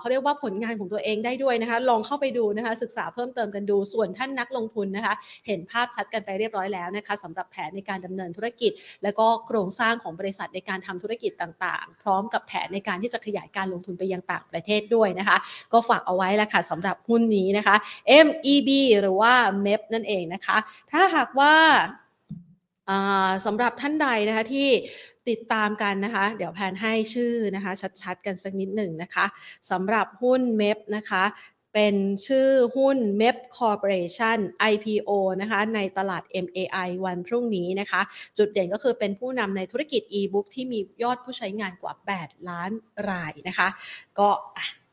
[0.01, 5.15] เขาเรียกว่าผลงานของตัวเองได้ด้วยนะคะ ลองเข้าไปดูนะคะ ศึกษาเพิ่มเติมกันดู ส่วนท่านนักลงทุนนะคะ
[5.47, 8.73] เห็นภาพชัดกันไปเรียบร้อยแล้วนะคะสำหรับแผนในการดำเนินธุรกิจ
[9.03, 15.37] และก็โครงสร้างของบริษัทในการทำธุรกิจต่างๆ พร้อมกับแผนในการที่จะขยายการลงทุนไปยังต่างประเทศด้วยนะคะ
[15.73, 17.77] ก็ฝากเอาไว้ละค่ะสำหรับหุ้นนี้นะคะ
[18.27, 18.71] MEB
[19.01, 19.33] หรือว่า
[19.65, 20.57] MEP นั่นเองนะคะ
[20.93, 21.55] ถ้าหากว่า
[23.47, 24.69] สำหรับท่านใดนะคะที่
[25.29, 29.25] ติดตามกันนะคะ เดี๋ยวแพนให้ชื่อนะคะ ชัดๆ กันสักนิดหนึ่งนะคะ
[29.71, 31.25] สำหรับหุ้นเม p นะคะ
[31.75, 34.39] เป็นชื่อหุ้น MEP Corporation
[34.73, 38.01] IPO นะคะในตลาด MAI วันพรุ่งนี้นะคะ
[38.39, 42.71] จุดเด่นก็คือเป็นผู้นำในธุรกิจ e-book ที่มียอดผู้ใช้งานกว่า 8 ล้าน
[43.11, 43.69] รายนะคะ
[44.19, 44.29] ก็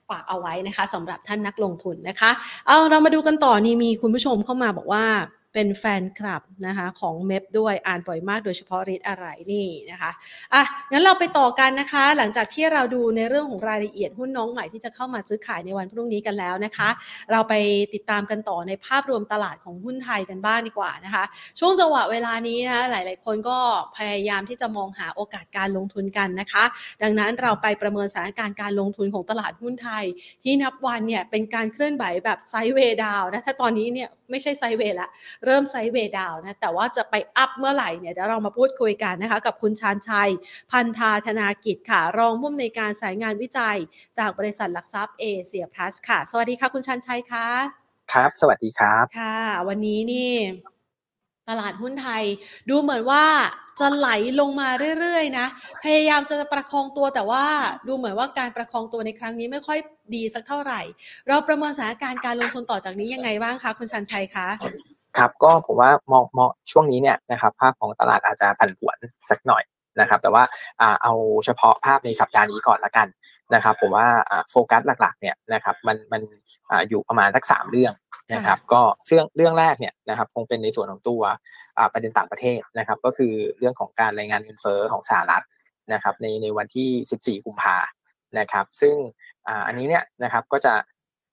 [0.09, 2.31] ฝากเอาไว้นะคะสำหรับท่านนักลงทุนนะคะ
[2.67, 5.05] เอาเรามาดูกันต่อนี่มีคุณผู้ชมเข้ามาบอกว่า
[5.53, 10.11] เป็นแฟนคลับนะคะของเมฟด้วยอ่านบ่อยมากโดยเฉพาะริดอะไรนี่นะคะ
[10.53, 16.89] อะงั้นเราไปต่อกันนะคะ หลังจากที่เราดูในเรื่องของรายละเอียดหุ้นน้องใหม่ที่จะเข้ามาซื้อขายในวันพรุ่งนี้กันแล้วนะคะ
[17.31, 17.53] เราไป
[17.93, 21.23] ติดตามกันต่อในภาพรวมตลาดของหุ้นไทยกันบ้างดีกว่านะคะ
[21.59, 23.57] ช่วงจังหวะเวลานี้นะคะหลาย ๆ คนก็
[23.97, 26.63] พยายามที่จะมองหาโอกาสการลงทุนกันนะคะ
[27.03, 30.05] ดังนั้นเราไปประเมินสถานการณ์การลงทุนของตลาดหุ้นไทย
[30.43, 35.09] ที่นับวันเนี่ยเป็นการเคลื่อนไหวแบบ sideway down นะถ้าตอนนี้เนี่ย ไม่ใช่ sideway ละ
[35.45, 40.29] เริ่ม sideway down นะ แต่ว่าจะไป up เมื่อไหร่เนี่ยเดี๋ยวเรามาพูดคุยกันนะคะ กับคุณชาญชัย
[40.71, 43.77] พันทาธนากิจค่ะ รองผู้อำนวยการสายงานวิจัย
[44.17, 47.47] จากบริษัทหลักทรัพย์เอเชียพลัสค่ะ สวัสดีค่ะคุณชาญชัยค่ะ
[48.13, 49.37] ครับ สวัสดีครับ ค่ะ
[49.67, 50.33] วันนี้นี่
[51.49, 52.23] ตลาดหุ้นไทย
[52.69, 53.23] ดูเหมือนว่า
[53.79, 54.09] จะไหล
[54.39, 55.47] ลงมาเรื่อยๆนะ
[55.83, 57.45] พยายามจะประคองตัวแต่ว่า
[57.87, 59.79] ดูเหมือนว่าการประคองตัวในครั้งนี้ไม่ค่อย
[60.15, 60.81] ดีสักเท่าไหร่
[61.27, 64.47] เราประเมินสถานการณ์การลงทุนต่อจากนี้ยังไงบ้างคะคุณชันชัยคะ
[65.17, 68.97] ครับก็ผมว่ามองมองช่วงนี้เนี่ยนะครับภาพของตลาดอาจจะผันผวน
[69.29, 69.63] สักหน่อย
[69.99, 70.43] นะครับแต่ว่า
[71.03, 71.13] เอา
[71.45, 73.07] เฉพาะภาพในสัปดาห์นี้ก่อนละกัน
[73.53, 74.07] นะครับผมว่า
[74.49, 76.21] โฟกัสหลักๆเนี่ยนะครับมันมัน
[76.89, 77.93] อยู่ประมาณสักสามเรื่อง
[78.33, 81.21] นะครับก็เรื่องเรื่องแรกเนี่ยนะครับคงเป็นในส่วนของตัว
[81.93, 85.43] ประเด็นต่างประเทศนะครับ ก็คือเรื่องของการรายงานเงินเฟ้อของสหรัฐ
[85.93, 87.77] นะครับในในวันที่ 14 กุมภา
[88.39, 88.95] นะครับ ซึ่ง
[89.67, 90.73] อันนี้เนี่ยนะครับก็จะ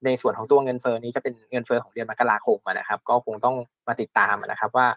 [0.06, 3.56] ในส่วนของตัวเงินเฟ้อนี้จะเป็นเงินเฟ้อของเดือนมกราคมนะครับ ก็คงต้อง
[3.88, 4.88] มาติดตามนะครับว่า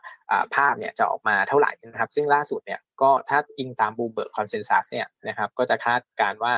[0.55, 6.53] ภาพเนี่ยจะออกมาเท่าไหร่นะครับ ซึ่งล่าสุดเนี่ยก็ถ้าอิงตามบูเบิร์กคอนเซนแซสเนี่ยนะครับก็จะคาดการว่า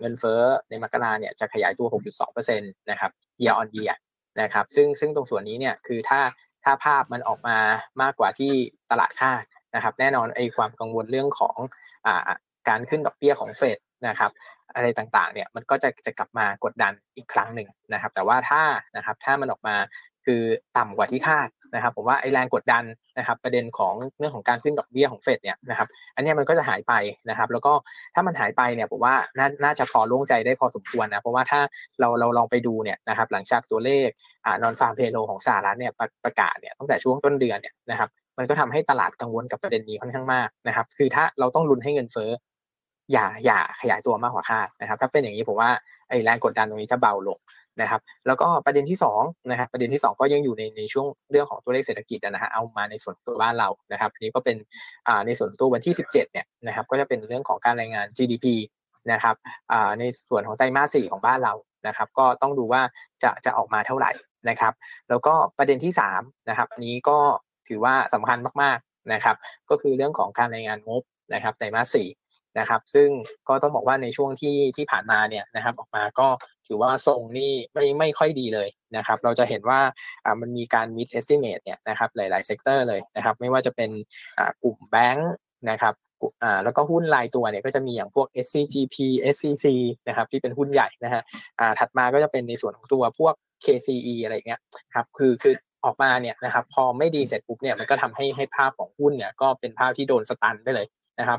[0.00, 0.40] เงินเฟ้อ
[0.70, 1.86] ในมกราเนี่ยจะขยายตัว
[2.32, 3.10] 6.2%นะครับ
[3.42, 3.96] year on year
[4.40, 6.20] นะครับซึ่งซึ่งตรงส่วนนี้เนี่ยคือถ้า
[6.64, 7.58] ถ้าภาพมันออกมา
[8.02, 8.52] มากกว่าที่
[8.90, 9.42] ตลาดคาด
[9.74, 11.56] นะครับแน่นอนไอ้ความกังวลเรื่องของ
[12.06, 12.30] อ่า
[12.68, 14.30] การขึ้นดอกเบี้ยของเฟดนะครับ
[14.74, 18.62] อะไรต่างๆเนี่ยมันก็จะจะกลับมากดดันอีกครั้งหนึ่งนะครับ แต่ว่าถ้า
[18.96, 19.76] นะครับถ้ามันออกมา
[20.26, 20.42] คือ
[20.78, 22.84] ต่ำกว่าที่คาดนะครับ ผมว่าไอ้แรงกดดัน
[23.18, 26.92] นะครับ ประเด็นของเรื่องของการขึ้นดอกเบี้ยของเฟดเนี่ยนะครับ อันนี้มันก็จะหายไป
[27.30, 27.72] นะครับ แล้วก็
[28.14, 31.60] ถ้ามันหายไปเนี่ยผมว่าน่าน่าจะพอโล่งใจได้พอสมควรนะเพราะว่าถ้า
[32.00, 34.08] เราเราลองไปดูเนี่ยนะครับ หลังจากตัวเลข
[34.46, 35.92] อ่านอนฟาร์มเพโลของสหรัฐเนี่ย
[36.24, 38.08] ประกาศเนี่ยตั้งแต่ช่วงต้นเดือนเนี่ยนะครับ
[38.38, 42.30] มันก็ทำให้ตลาดกังวลกับประเด็นนี้ค่อนข้างมากนะครับ คือถ้าเราต้องลุ้นให้เงินเฟ้อ
[43.12, 45.70] อย่าอย่าขยายตัวมากกว่าคาดนะครับ ถ้าเป็นอย่างนี้ผมว่า
[46.08, 47.38] ไอ้แรงกดดันตรงนี้จะเบาลง
[47.80, 54.56] นะครับ แล้วก็ประเด็นที่2นะครับประเด็นที่ 2 ก็ยังอยู่ในในช่วงเรื่องของตัวเลขเศรษฐกิจนะฮะเอามาในส่วนตัวบ้านเรานะครับนี้ก็เป็น
[55.08, 58.46] อ่าในส่วนตัววันที่ 17เนี่ยนะครับก็จะเป็นเรื่องของการรายงาน GDP
[59.12, 59.34] นะครับ
[59.72, 61.54] อ่าในส่วนของไตรมาสสี่ของบ้านเรา
[61.86, 62.82] นะครับ ก็ต้องดูว่า
[63.22, 64.10] จะจะออกมาเท่าไหร่
[64.48, 64.72] นะครับ
[65.08, 67.18] แล้วก็ประเด็นที่3นะครับอันนี้ก็
[67.68, 69.36] ถือว่าสำคัญมากๆนะครับ
[69.70, 71.02] ก็คือเรื่องของการรายงานงบ
[71.34, 72.08] นะครับไตรมาสสี่
[72.58, 73.08] นะครับ ซึ่ง
[73.48, 76.28] ก็ต้องบอกว่าในช่วงที่ที่ผ่านมาเนี่ยนะครับ ออกมาก็
[76.66, 79.80] ถือว่าทรงนี่ไม่ไม่ค่อยดีเลยนะครับ เราจะเห็นว่า
[80.24, 83.90] อ่ามันมีการ miss estimate เนี่ยนะครับหลายๆ sector เลยนะครับ ไม่ว่าจะเป็น
[84.38, 85.32] อ่ากลุ่มแบงก์
[85.70, 85.94] นะครับ
[86.42, 88.96] อ่าแล้วก็หุ้นรายตัวเนี่ยก็จะมีอย่างพวก SCGP
[89.34, 89.66] SCC
[90.08, 91.22] นะครับที่เป็นหุ้นใหญ่นะฮะ
[91.60, 93.34] อ่าถัดมาก็จะเป็นในส่วนของตัวพวก
[93.64, 94.60] KCE อะไรเงี้ย
[94.94, 100.86] ครับคือคือออกมาเนี่ยนะครับพอไม่ดีเสร็จปุ๊บเนี่ยมันก็ทำให้ให้ภาพของหุ้นเนี่ยก็เป็นภาพที่โดน stun ไปเลย
[101.18, 101.38] นะครับ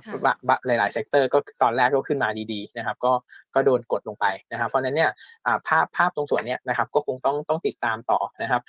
[0.66, 3.12] หลายๆ sector ก็ตอนแรกก็ขึ้นมาดีๆนะครับก็
[3.56, 5.10] ก็โดนกดลงไปนะครับ เพราะนั้นเนี่ย
[5.68, 8.62] ภาพภาพตรงส่วนนี้นะครับก็คงต้องต้องติดตามต่อนะครับ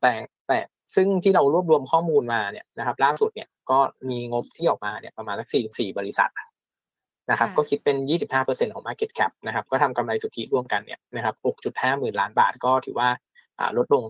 [0.00, 0.12] แต่
[0.48, 0.58] แต่
[0.94, 3.78] ซึ่งที่เรารวบรวมข้อมูลมาเนี่ยนะครับล่าสุดเนี่ยก็
[4.10, 6.30] มีงบที่ออกมาเนี่ยประมาณสักสี่สี่บริษัท
[7.30, 7.96] นะครับก็คิดเป็น
[8.34, 11.34] 25%ของ Market Cap นะครับก็ทำกำไรสุทธิร่วมกันเนี่ยนะครับ
[11.66, 13.08] 6.5หมื่นล้านบาทก็ถือว่า
[13.76, 14.04] ลดลง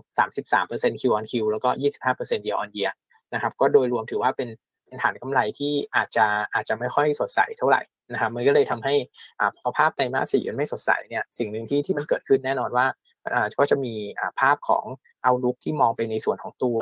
[0.47, 1.69] 33% Q on Q แล้วก็
[2.07, 2.93] 25% year on year
[3.33, 4.49] นะครับก็โดยรวมถือว่าเป็น
[4.95, 7.81] เป็นฐานกำไรที่อาจจะอาจจะไม่ค่อยสดใสเท่าไหร่
[8.13, 8.95] นะครับมันก็เลยทำให้
[9.39, 12.85] อ่าพอภาพไตรมาสสี่มันไม่สดใสเนี่ยสิ่งหนึ่งที่ที่มันเกิดขึ้นแน่นอนว่า
[13.33, 14.85] อ่าก็จะมีอ่าภาพของ
[15.23, 16.77] เอาลุกที่มองไปในส่วนของตัว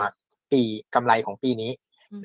[0.52, 0.62] ปี
[0.96, 1.72] กำไรของปีนี้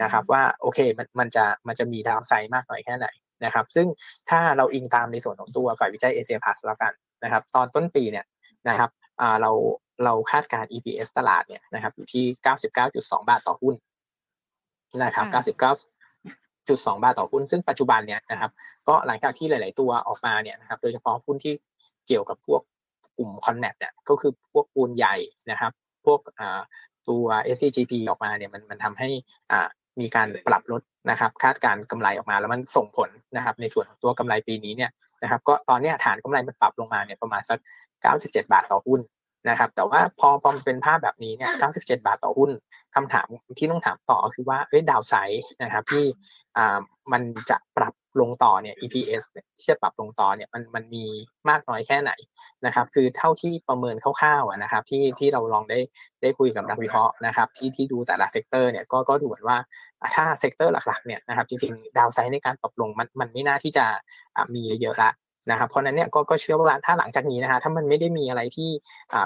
[0.03, 3.07] นะครับว่าโอเคมันมันจะมันจะมีดาวไซด์มากหน่อยแค่ไหน
[3.45, 3.87] นะครับ ซึ่ง
[4.31, 6.93] ถ้าเราอิงตามในส่วนของตัวฝ่ายวิจัยเอเชียพาสแล้วกัน
[7.25, 8.25] นะครับ ตอนต้นปีเนี่ย
[8.69, 9.51] นะครับอ่าเรา
[10.05, 12.25] เราคาดการ EPS ตลาดเนี่ยนะครับอยู่ที่
[12.77, 13.75] 99.2 บาทต่อหุ้น
[15.03, 15.27] นะครับ
[16.17, 18.51] 99.2 บาทต่อหุ้น ซึ่งปัจจุบันเนี่ยนะครับ
[18.89, 21.55] ก็หลังจากที่หลาย ๆ ตัวออกมาเนี่ยนะครับ โดยเฉพาะหุ้นที่
[22.07, 22.61] เกี่ยวกับพวก
[23.19, 25.17] กลุ่มคอนเนตเนี่ย ก็คือพวกปูนใหญ่
[25.51, 25.73] นะครับ
[26.07, 26.21] พวก
[27.09, 27.25] ตัว
[27.57, 29.09] SCGP ออกมาเนี่ย มันมันทำให้
[30.01, 34.91] มีการปรับลดนะครับ คาดการกำไรออกมาแล้วมันส่งผลนะครับ ในส่วนของตัวกำไรปีนี้เนี่ย
[35.23, 37.59] นะครับ ก็ตอนนี้ฐานกำไรมันปรับลงมาเนี่ยประมาณสัก
[38.05, 39.01] 97 บาทต่อหุ้น
[39.49, 42.51] นะครับ แต่ว่าพอพอมันเป็นภาพแบบนี้เนี่ย97 บาทต่อหุ้น
[42.95, 46.05] คำถามที่ต้องถามต่อคือว่าเอ้ย downside นะครับที่
[46.57, 46.79] อ่า
[47.13, 49.23] มันจะปรับลงต่อเนี่ย EPS
[49.59, 51.05] ที่จะปรับลงต่อเนี่ยมันมันมี
[51.49, 52.13] มากน้อยแค่ไหน
[52.67, 55.79] นะครับ คือเท่าที่ประเมินคร่าวๆนะครับ ที่ที่เราลองได้
[56.23, 59.59] ได้คุยกับนักวิเคราะห์นะครับ ที่ที่ดูแต่ละ sector เนี่ยก็ก็ดูเหมือนว่า
[60.15, 63.87] ถ้า sector หลักๆเนี่ยนะครับจริงๆ downside ในการปรับลงมันมันไม่น่าที่จะ
[64.55, 65.11] มีเยอะละ
[65.51, 68.71] นะครับเพราะนั้นเนี่ยก็เชื่อว่าถ้าหลังจากนี้นะฮะถ้ามันไม่ได้มีอะไรที่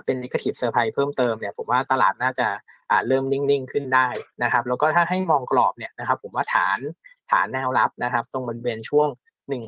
[0.04, 2.46] เป็น negative surprise เพิ่มเติมเนี่ยผมว่าตลาดน่าจะ
[3.08, 4.08] เริ่มนิ่งๆ ขึ้นได้
[4.42, 6.78] นะครับแล้วก็ถ้าให้มองกรอบเนี่ยนะครับผมว่าฐาน
[7.30, 9.08] ฐานแนวรับนะครับตรงบริเวณช่วง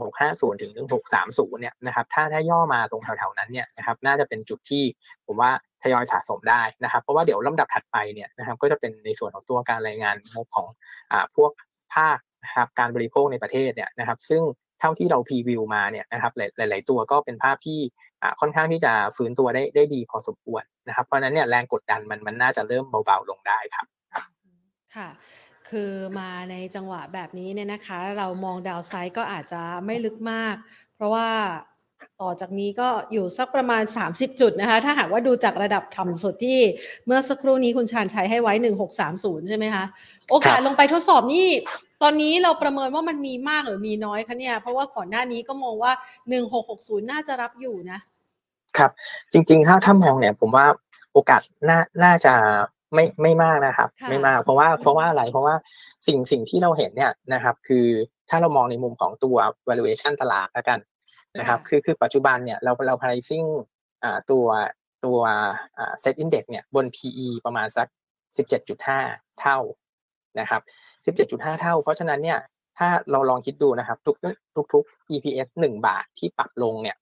[0.00, 0.72] 1650 ถึง
[1.16, 4.82] 1630 เนี่ยนะครับถ้าถ้าย่อมาตรงแถวๆนั้นเนี่ยนะครับน่าจะเป็นจุดที่
[5.26, 5.50] ผมว่า
[5.82, 10.66] ทยอยสะสมได้นะครับเพราะว่าเดี๋ยวลำดับถัดไปเนี่ยนะครับก็จะเป็นในส่วนของตัวการรายงานงบของ
[11.12, 11.50] อพวก
[11.94, 14.42] ภาคนะครับการบริโภคในประเทศเนี่ยนะครับซึ่ง
[14.84, 17.78] ท่าที่เราพรีวิวมาเนี่ยนะครับหลาย ๆ ตัวก็เป็นภาพที่
[18.40, 23.86] ค่อนข้างที่จะฟื้นตัวได้ได้ดีพอสมควรนะครับเพราะนั้นเนี่ยแรงกดดันมันมันน่าจะเริ่มเบา ๆ ลงได้ครับ
[24.94, 25.08] ค่ะ
[25.70, 30.56] คือมาในจังหวะแบบนี้เนี่ยนะคะ เรามองดาวไซด์ก็อาจจะไม่ลึกมาก
[30.94, 31.28] เพราะว่า
[32.20, 36.58] ต่อจากนี้ก็อยู่สักประมาณ 30 จุดนะคะ ถ้าหากว่าดูจากระดับต่ำสุดที่
[37.06, 38.52] เมื่อสักครู่นี้คุณชานชัยให้ไว้
[39.00, 39.84] 1630 ใช่ไหมคะ
[40.30, 41.48] โอกาสลงไปทดสอบนี่
[42.02, 45.92] ตอนนี้เราประเมินว่ามันมีมากหรือมีน้อยคะเนี่ย เพราะว่าก่อนหน้านี้ก็มองว่า
[46.50, 47.98] 1660 น่าจะรับอยู่นะ
[48.78, 48.90] ครับ
[49.32, 50.66] จริงๆ ถ้าถ้ามองเนี่ย ผมว่า
[51.12, 52.34] โอกาสน่าน่าจะ
[52.94, 55.54] ไม่ไม่มากนะครับ ไม่มาก เพราะว่าเพราะว่าอะไร เพราะว่า
[56.06, 57.86] สิ่งสิ่งที่เราเห็นเนี่ยนะครับ คือ
[58.30, 59.36] ถ้าเรามองในมุมของตัว
[59.68, 60.78] valuation ตลาดแล้วกัน
[61.38, 63.48] นะครับคือคือปัจจุบันเนี่ยเราเรา pricing
[64.04, 64.46] อ่าตัว
[65.04, 65.18] ตัว
[65.78, 67.86] อ่า set index เนี่ยบน PE ประมาณสัก
[68.64, 69.58] 17.5 เท่า
[70.40, 70.62] นะครับ
[71.16, 72.38] 17.5 เท่า เพราะฉะนั้นเนี่ย
[72.78, 74.16] ถ้าเราลองคิดดูนะครับ ทุก
[74.56, 76.96] ทุกทุก EPS 1 บาทที่ปรับลงเนี่ย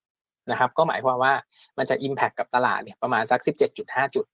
[0.50, 1.34] นะครับ ก็หมายความว่า
[1.78, 3.40] มันจะ impact กับตลาดเนี่ยประมาณสัก
[3.78, 4.26] 17.5 จุด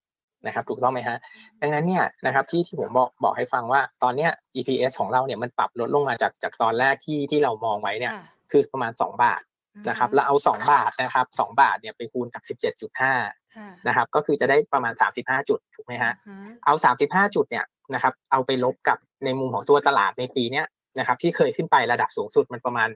[0.47, 1.19] นะครับถูกต้องไหมฮะ
[1.61, 8.13] ดังนั้นเนี่ยนะครับที่ที่ผมบอกบอกให้ฟังว่าตอนเนี้ย EPS ของเราเนี่ยมันปรับลดลงมาจากจากตอนแรกที่ที่เรามองไว้เนี่ย
[8.51, 9.43] คือประมาณ 2 บาท
[9.89, 12.43] นะครับแล้วเอา 2 บาทนะครับ2บาทเนี่ยไปคูณกับ
[13.01, 16.13] 17.5นะครับก็คือจะได้ประมาณ 35 จุดถูกไหมฮะ
[16.65, 17.65] เอา 35 จุดเนี่ย
[17.95, 20.63] นะครับเอาไปลบกับในมุมของตัวตลาดในปีนี้
[20.99, 22.89] นะครับที่เคยขึ้นไประดับสูงสุดมันประมาณ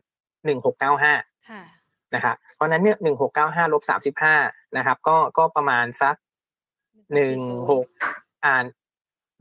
[0.89, 2.97] 1695นะครับเพราะนั้นเนี่ย
[3.35, 3.83] 1695ลบ
[4.29, 6.15] 35นะครับก็ก็ประมาณสัก
[7.51, 8.65] 16อ่าน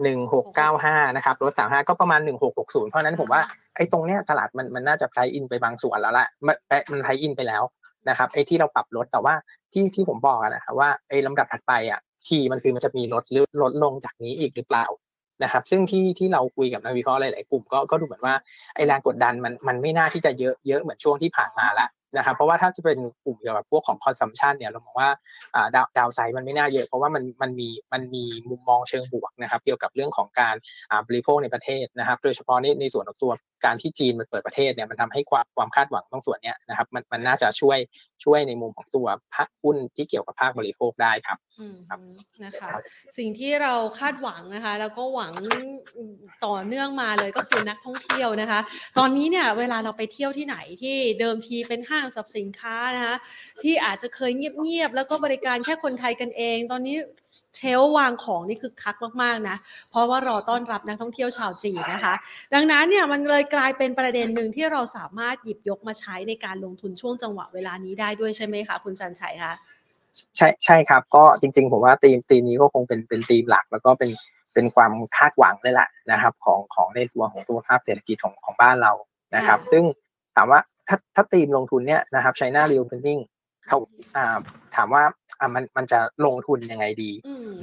[0.04, 3.42] หนึ่งหกเก้าห้านะครับลดสามห้าก็ประมาณหนึ่งหกหกศูนย์เพราะนั้นผมว่า
[3.76, 6.56] ไอ้ตรงเนี้ยตลาดมันมันน่าจะ price in ไปบางส่วนแล้วละมัน
[6.92, 7.64] มัน price in ไปแล้ว
[8.10, 9.36] นะครับไอ้ที่เราปรับลดแต่ว่า
[9.74, 14.86] ที่ที่ผมบอกนะครับว่าไอ้ลำดับถัดไปอะ key มันคือมันจะมีลดหรือลดลงจากนี้อีกหรือเปล่า
[15.44, 18.36] นะครับซึ่งที่ที่เราคุยกับนักวิเคราะห์หลาย ๆ กลุ่มก็ก็ดูเหมือนว่า
[18.76, 25.10] ไอ้แรงกดดันมันมันไม่น่าที่จะเยอะเยอะเหมือนช่วงที่ผ่านมาละ นะครับเพราะว่าถ้าจะเป็นกลุ่มเกี่ยวกับพวกของ consumption เนี่ยเรามองว่า
[25.76, 30.56] down downside มันไม่น่าเยอะ เพราะว่ามันมันมีมันมีมุมมองเชิงบวกนะครับ เกี่ยวกับเรื่องของการ
[31.08, 33.32] บริโภคในประเทศนะครับ โดยเฉพาะในในส่วนของตัว
[33.65, 37.78] การที่จีนมันเปิดประเทศเนี่ยมันทำให้ความความคาดหวังตรงส่วนนี้นะครับมันมันน่าจะช่วย
[38.24, 41.38] ช่วยในมุมของตัวภาคหุ้นที่เกี่ยวกับภาคบริโภคได้ครับ
[42.43, 42.69] นะคะ
[43.17, 45.34] สิ่งที่เราคาดหวังนะคะ แล้วก็หวัง
[46.45, 48.60] ต่อเนื่องมาเลยก็คือนักท่องเที่ยวนะคะ
[48.97, 53.15] ตอนนี้เนี่ยเวลาเราไปเที่ยวที่ไหนที่เดิมทีเป็นห้างสรรพสินค้านะคะ
[53.62, 56.97] ที่อาจจะเคยเงียบๆแล้วก็บริการแค่คนไทยกันเอง ตอนนี้
[57.58, 59.58] เชลวางของนี่คือคักมากๆนะ
[59.89, 62.13] เพราะว่ารอต้อนรับนักท่องเที่ยวชาวจีนนะคะ
[62.54, 69.54] ดังนั้นเนี่ยมันเลยกลายเป็นประเด็นหนึ่งที่เราสามารถหยิบยกมาใช้ในการลงทุนช่วงจังหวะเวลานี้ได้ด้วยใช่ไหมคะ คุณจันชัยคะ
[70.38, 74.10] ใช่ใช่ครับ ก็จริง ๆ ผมว่าธีมธีมนี้ก็คงเป็นเป็นธีมหลัก แล้วก็เป็น
[74.54, 78.91] เป็นความคาดหวังเลยแหละนะครับของของในส่วนของตัวภาพเศรษฐกิจของของบ้านเรา
[79.36, 79.84] นะครับ ซึ่ง
[80.36, 83.22] ถามว่าถ้าถ้าธีมลงทุนเนี่ยนะครับ China Reopening
[83.67, 83.78] เขา
[84.76, 85.04] ถามว่า
[85.56, 87.12] มันมันจะลงทุนยังไงดี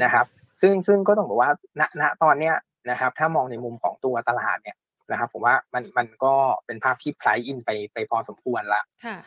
[0.02, 0.26] นะครับ
[0.61, 2.54] ซึ่งซึ่งก็ต้องบอกว่าณณตอนเนี้ย
[2.90, 4.76] นะครับ ถ้ามองในมุมของตัวตลาดเนี่ย
[5.11, 6.34] นะครับผมว่ามันมันก็
[6.66, 8.82] เป็นภาพที่ไพรอินไปไปพอสมควรละ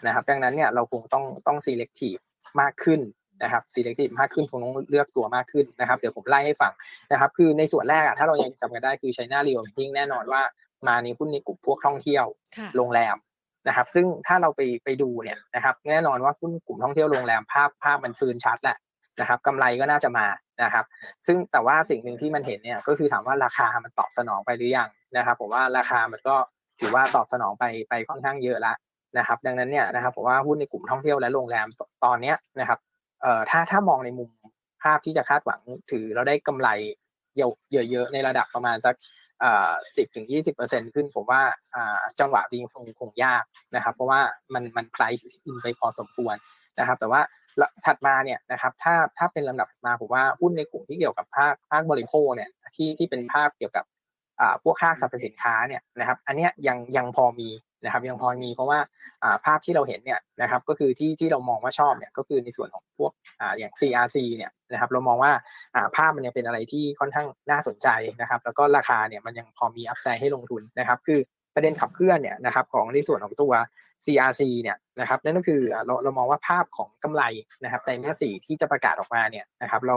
[0.06, 2.22] นะครับ ดังนั้นเนี่ยเราคงต้องต้อง selective
[2.62, 3.02] มากขึ้น
[3.44, 6.72] นะครับ selective มากขึ้นคงต้องเลือกตัวมากขึ้นนะครับ เดี๋ยวผมไล่ให้ฟัง
[7.12, 10.42] นะครับ คือในส่วนแรกอะถ้าเรายังจำกันได้คือ China Reopening แน่นอนว่า
[10.88, 12.26] มาในหุ้นในกลุ่มพวกท่องเที่ยว
[12.76, 13.16] โรงแรม
[13.68, 18.78] นะครับ ซึ่งถ้าเราไปไปดูเนี่ยนะครับ แน่นอนว่าหุ้นกลุ่มท่องเที่ยวโรงแรมภาพภาพมันฟื้นชัดแหละ
[19.20, 20.26] นะครับกำไรก็น่าจะมา
[20.64, 20.86] นะครับ
[21.26, 26.36] ซึ่งแต่ว่าสิ่งหนึ่งที่มันเห็นเนี่ยก็คือถามว่าราคามันตอบสนองไปหรือยังนะครับ ผมว่าราคามันก็
[26.80, 28.76] ถือว่าตอบสนองไปไปค่อนข้างเยอะแล้ว
[29.18, 31.68] นะครับ ดังนั้นเนี่ยนะครับผมว่าหุ้นในกลุ่มท่องเที่ยวและโรงแรม
[32.06, 32.80] ตอนเนี้ยนะครับ
[33.22, 34.30] เอ่อถ้าถ้ามองในมุม
[34.84, 36.70] ภาพที่จะคาดหวังถือเราได้กำไร
[37.38, 38.96] เยอะๆในระดับประมาณสัก
[39.96, 41.42] สิบถึงยี่สิบเปอร์เซ็นขึ้น ผมว่า
[42.20, 43.44] จังหวะดีคงคงยาก
[43.76, 44.22] นะครับ เพราะว่า
[44.54, 46.36] มันมันไพรซ์อินไปพอสมควร
[46.80, 47.22] นะครับ แต่ว่า
[47.86, 53.86] ถัดมาเนี่ยนะครับถ้าถ้าเป็นลำดับมาผมว่าหุ้นในกลุ่มที่เกี่ยวกับภาคภาคบริโภคเนี่ยที่ที่เป็นภาคเกี่ยวกับ
[54.64, 57.50] พวกค่าสรรพสินค้าเนี่ยนะครับ อันนี้ยังยังพอมี
[57.84, 58.80] นะครับยังพอมีเพราะว่า
[59.46, 63.12] ภาพที่เราเห็นเนี่ยนะครับก็คือที่ที่เรามองว่าชอบเนี่ยก็คือในส่วนของพวก
[63.58, 65.32] อย่าง CRC เนี่ยนะครับเรามองว่า
[65.96, 67.88] ภาพมันยังเป็นอะไรที่ค่อนข้างน่าสนใจ
[68.22, 71.20] นะครับแล้วก็ราคาเนี่ยมันยังพอมี upside ให้ลงทุนนะครับคือ
[71.56, 73.54] ประเด็นขับเคลื่อนเนี่ยนะครับของในส่วนของตัว
[74.06, 77.24] CRC เนี่ยนะครับนั่นก็คือเราเรามองว่าภาพของกำไร
[77.64, 79.96] นะครับในไตรมาสสี่ที่จะประกาศออกมาเนี่ยนะครับเรา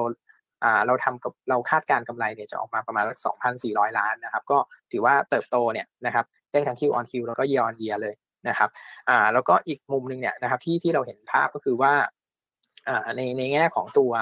[0.87, 3.18] เราทำกับเราคาดการณ์กำไรเนี่ยจะออกมาประมาณสัก
[3.59, 4.59] 2,400 ล้านนะครับก็
[4.92, 8.14] ถือว่าเติบโตเนี่ยนะครับ ได้ทั้ง Q on Q แล้วก็ยีออนเยียเลย
[8.49, 8.69] นะครับ
[9.09, 11.93] อ่าแล้วก็อีกมุมหนึ่งเนี่ยนะครับที่ที่เราเห็นภาพก็คือว่า
[12.88, 14.12] อ่าในในแง่ของตัว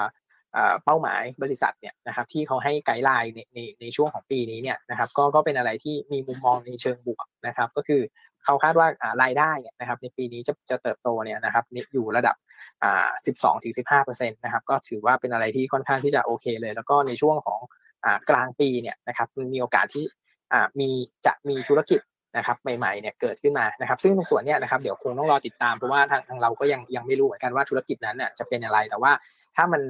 [0.85, 8.01] เป้าหมายบริษัทเนี่ยนะครับที่เขาให้ไกด์ไลน์ในในในช่วงของปีนี้เนี่ยนะครับก็ก็เป็นอะไรที่มีมุมมองในเชิงบวกนะครับก็คือ
[8.45, 8.87] เขาคาดว่า
[9.23, 12.35] รายได้เนี่ยนะครับในปีนี้จะจะเติบโตเนี่ยนะครับอยู่ระดับ
[12.83, 17.59] อ่า12ถึง15เปอร์เซ็นต์นะครับก็ถือว่าเป็นอะไรที่ค่อนข้างที่จะโอเคเลย แล้วก็ในช่วงของ
[18.05, 20.05] อ่ากลางปีเนี่ยนะครับมีโอกาสที่
[20.53, 20.89] อ่ามี
[21.25, 21.99] จะมีธุรกิจ
[22.37, 29.11] นะครับใหม่ๆเนี่ยเกิดขึ้นมานะครับ ซึ่งตรงส่วนเนี้ยนะครับเดี๋ยวคงต้องรอติดตามเพราะว่าทางทางเราก็ยังยังไม่รู้เหมือนกันว่าธุรกิจนั้นเนี่ยจะเป็นอะไรแต่ว่า
[29.55, 29.81] ถ้ามัน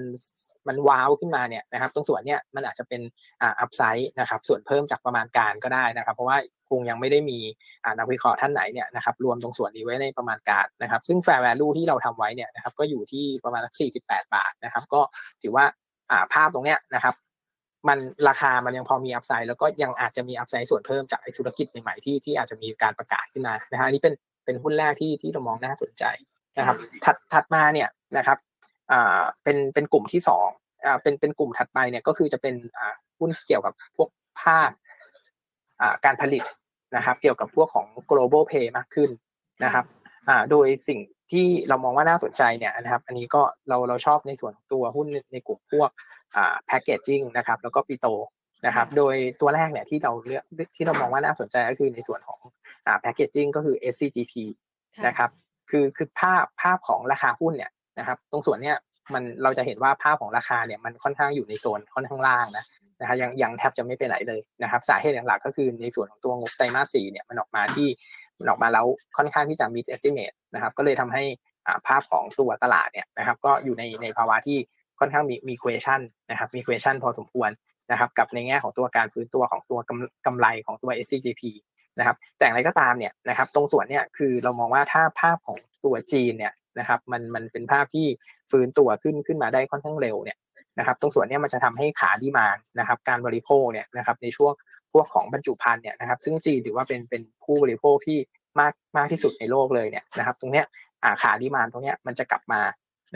[0.68, 3.02] มันว้าวขึ้นมาเนี่ยนะครับ ตรงส่วนเนี้ยมันอาจจะเป็น
[3.42, 6.38] อ่าอัพไซด์นะครับ ส่วนเพิ่มจากประมาณการก็ได้นะครับ เพราะว่า
[6.70, 7.40] คงยังไม่ได้มี
[7.84, 13.62] อ่านักวิเคราะห์ท่านไหนเนี่ยนะครับรวมตรงส่วนนี้ไว้ในประมาณการนะครับ ซึ่ง fair value ที่เราทำไว้เนี่ยนะครับก็อยู่ที่ประมาณ
[14.00, 15.02] 48 บาทนะครับ ก็
[15.42, 15.66] ถือว่า
[16.12, 17.14] อ่าภาพตรงเนี้ยนะครับ
[17.88, 24.14] มันราคามันยังพอมีอัพไซด์แล้วก็ยังอาจจะมีอัพไซด์ส่วนเพิ่มจากไอธุรกิจใหม่ๆที่ที่อาจจะมีการประกาศขึ้นมานะฮะอันนี้เป็น
[24.46, 26.04] เป็นหุ้นแรกที่ที่เรามองน่าสนใจ
[26.58, 28.38] นะครับ ถัดถัดมาเนี่ยนะครับ
[28.92, 30.48] อ่าเป็นเป็นกลุ่มที่สอง
[30.86, 34.10] อ่าเป็นเป็นกลุ่มถัดไปเนี่ยก็คือจะเป็นอ่าหุ้นเกี่ยวกับพวก
[34.42, 34.70] ภาค
[35.82, 36.44] อ่าการผลิต
[36.96, 39.10] นะครับ เกี่ยวกับพวกของ global pay มากขึ้น
[39.64, 39.86] นะครับ
[40.30, 41.00] อ่าโดยสิ่ง
[41.32, 45.90] ที่เรามองว่าน่าสนใจเนี่ยนะครับ อันนี้ก็เราเราชอบในส่วนของตัวหุ้นในกลุ่มพวก
[46.66, 48.08] แพคเกจจิ้งนะครับ แล้วก็ปิโต
[48.66, 50.44] นะครับ โดยตัวแรกเนี่ยที่เราเลือก
[50.76, 52.40] ที่เรามองว่าน่าสนใจก็คือในส่วนของ
[53.02, 54.34] แพคเกจจิ้งก็คือ SCGP
[55.08, 55.30] นะครับ
[55.70, 58.78] คือคือภาพภาพของราคาหุ้นเนี่ยนะครับ ตรงส่วนเนี้ย
[59.14, 62.66] มันเราจะเห็นว่าภาพของราคาเนี่ยมันค่อนข้างอยู่ในโซนค่อนข้างล่างนะ
[63.00, 67.88] นะฮะยังยังแทบจะไม่ไปไหนเลยนะครับ สาเหตุหลักก็คือในส่วนของตัวงบไตรมาสสี่เนี่ยมันออกมาที่
[68.40, 68.86] มันออกมาแล้ว
[69.18, 71.24] ค่อนข้างที่จะ meet estimate นะครับก็เลยทำให้
[71.88, 74.58] ภาพของตัวตลาดเนี่ยนะครับก็อยู่ในในภาวะที่
[75.00, 77.50] ค่อนข้างมีมี question นะครับมี question พอสมควร
[77.92, 79.80] นะครับกับในแง่ของตัวการฟื้นตัวของตัว
[80.26, 81.44] กำไรของตัว SCGP
[82.00, 88.06] นะครับแต่อย่างไรก็ตามเนี่ยนะครับตรงส่วนเนี่ยคือเรามองว่าถ้าภาพของตัวจีนเนี่ยนะครับมันมันเป็นภาพที่
[88.52, 90.38] ฟื้นตัวขึ้นขึ้นมาได้ค่อนข้างเร็วเนี่ย
[90.80, 94.54] นะครับตรงส่วนนี้มันจะทำให้ขาดีมานนะครับการบริโภคเนี่ยนะครับในช่วง
[94.94, 98.18] พวกของบรรจุภัณฑ์เนี่ยนะครับซึ่งจีนถือว่าเป็นเป็นผู้บริโภคที่
[98.60, 100.66] มากมากที่สุดในโลกเลยเนี่ยนะครับตรงเนี้ย
[101.22, 102.62] ขาดีมานตรงเนี้ยมันจะกลับมา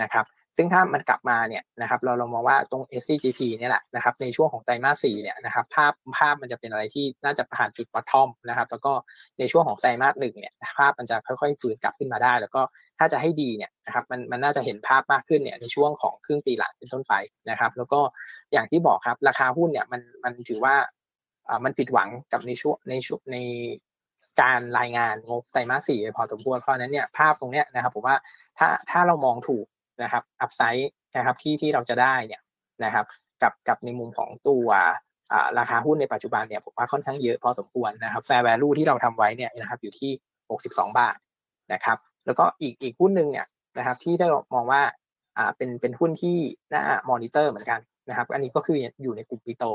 [0.02, 0.26] นะครับ
[0.58, 8.94] ซึ่งถ้ามันกลับมาเนี่ยนะครับเราเรามองว่าตรง SCGP เนี่ยแหละนะครับในช่วงของไตรมาสสี่เนี่ยนะครับภาพภาพมันจะเป็นอะไรที่น่าจะผ่านจุดวัตทอมนะครับแล้วก็
[9.40, 12.62] ในช่วงของไตรมาสหนึ่งเนี่ยภาพมันจะค่อยๆฟื้นกลับขึ้นมาได้ แล้วก็
[13.00, 17.14] ถ้าจะให้ดีเนี่ยนะครับมันมันน่าจะเห็นภาพมากขึ้นเนี่ยในช่วงของครึ่งปีหลังเป็นต้นไป
[17.50, 18.00] นะครับ แล้วก็
[18.54, 20.76] อย่างที่บอกครับราคาหุ้นเนี่ยมันมันถือว่า
[21.50, 23.38] อ่ามันผิดหวังกับในช่วงในช่วงใน
[24.42, 28.16] การรายงานงบไตรมาสสี่พอสมควรเพราะนั้นเนี่ยภาพตรงเนี้ยนะครับผมว่า
[28.60, 29.66] ถ้าถ้าเรามองถูก
[30.04, 32.42] นะครับ upside นะครับที่ที่เราจะได้เนี่ย
[32.84, 33.06] นะครับ
[33.42, 34.68] กับกับในมุมของตัว
[35.60, 40.12] ราคาหุ้นในปัจจุบันเนี่ยผมว่าค่อนข้างเยอะพอสมควรนะครับ fair value ที่เราทำไว้เนี่ยนะครับอยู่ที่
[40.50, 41.18] 62 บาท
[41.74, 43.46] นะครับแล้วก็อีกอีกหุ้นหนึ่งเนี่ย
[43.78, 44.82] นะครับที่ได้มองว่า
[45.38, 46.38] อ่าเป็นเป็นหุ้นที่
[46.74, 47.80] น่ามอนิเตอร์เหมือนกัน
[48.10, 49.66] นะครับอันนี้ก็คืออยู่ในกลุ่มปิโต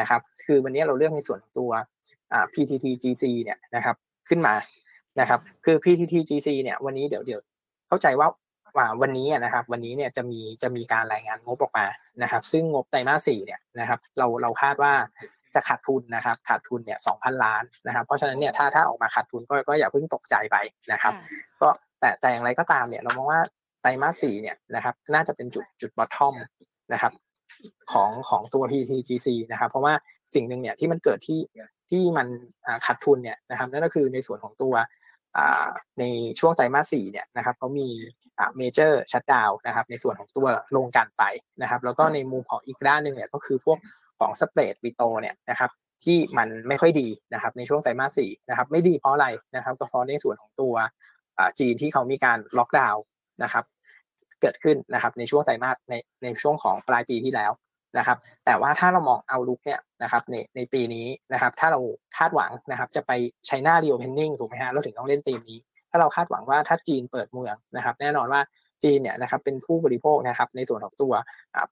[0.00, 1.70] นะครับคือวันนี้เราเลือกในส่วนของตัว
[2.32, 3.96] อ่า PTTGC เนี่ยนะครับ
[4.28, 4.54] ขึ้นมา
[5.20, 7.40] นะครับคือ PTTGC เนี่ยวันนี้เดี๋ยวเดี๋ยว
[7.88, 8.28] เข้าใจว่า
[8.78, 11.86] ว่าวันนี้นะครับวันนี้เนี่ยจะมีจะมีการรายงานงบออกมา
[12.22, 14.92] นะครับ ซึ่งงบไตรมาสสี่เนี่ยนะครับเราเราคาดว่า
[15.54, 20.56] จะขาดทุนนะครับขาดทุนเนี่ยสองพันล้านนะครับ เพราะฉะนั้นเนี่ยถ้าถ้าออกมาขาดทุนก็ก็อย่าเพิ่งตกใจไป
[20.92, 21.12] นะครับ
[21.60, 21.68] ก็
[22.00, 23.40] แต่แต่อย่างไรก็ตามเนี่ยเรามองว่า
[23.82, 26.34] ไตรมาสสี่เนี่ยนะครับน่าจะเป็นจุดจุด bottom
[26.92, 27.12] นะครับ
[27.92, 29.94] ของของตัว PTGC นะครับ เพราะว่า
[30.34, 31.40] สิ่งหนึ่งเนี่ยที่มันเกิดที่
[31.90, 32.26] ที่มัน
[32.86, 34.74] ขาดทุนเนี่ยนะครับนั่นก็คือในส่วนของตัว
[36.00, 36.04] ใน
[36.40, 37.88] ช่วงไตรมาสสี่เนี่ยนะครับเขามี
[38.58, 41.24] major shutdown นะครับในส่วนของตัวโรงกลั่นไป
[41.62, 43.78] นะครับ แล้วก็ในมุมของอีกด้านหนึ่งเนี่ยก็คือพวก
[44.20, 45.70] ของ spread ปิโตรเนี่ยนะครับ
[46.04, 50.74] ที่มันไม่ค่อยดีนะครับในช่วงไตรมาสสี่นะครับไม่ดีเพราะอะไรนะครับก็เพราะในส่วนของตัว
[51.58, 53.02] จีนที่เขามีการล็อกดาวน์
[53.42, 53.64] นะครับ
[54.40, 57.52] เกิดขึ้นนะครับในช่วงไตรมาสในในช่วงของปลายปีที่แล้ว
[57.98, 61.80] นะครับ แต่ว่าถ้าเรามอง outlook เนี่ยนะครับในในปีนี้นะครับ ถ้าเรา
[62.16, 63.12] คาดหวังนะครับ จะไป
[63.46, 65.58] China reopening ถูกไหมฮะเราถึงต้องเล่นตีมนี้
[65.90, 68.40] ถ้าเราคาดหวังว่าถ้าจีนเปิดเมืองนะครับ แน่นอนว่า
[68.84, 71.12] จีนเนี่ยนะครับเป็นผู้บริโภคนะครับในส่วนของตัว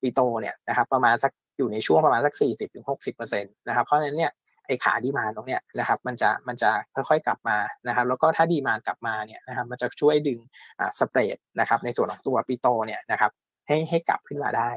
[0.00, 2.34] ปีโตเนี่ยนะครับประมาณสักอยู่ในช่วงประมาณสัก
[2.82, 4.32] 40-60%นะครับเพราะฉะนั้นเนี่ย
[4.66, 7.56] ไอ้ขาดีมาตรงเนี้ยนะครับมันจะมันจะค่อยๆกลับมา
[7.88, 10.38] นะครับแล้วก็ถ้าดีมานกลับมาเนี่ยนะครับมันจะช่วยดึง
[10.78, 13.30] อ่าสเปรดนะครับในส่วนของตัวปีโตเนี่ยนะครับ
[13.66, 14.70] ให้ให้กลับขึ้นมาได้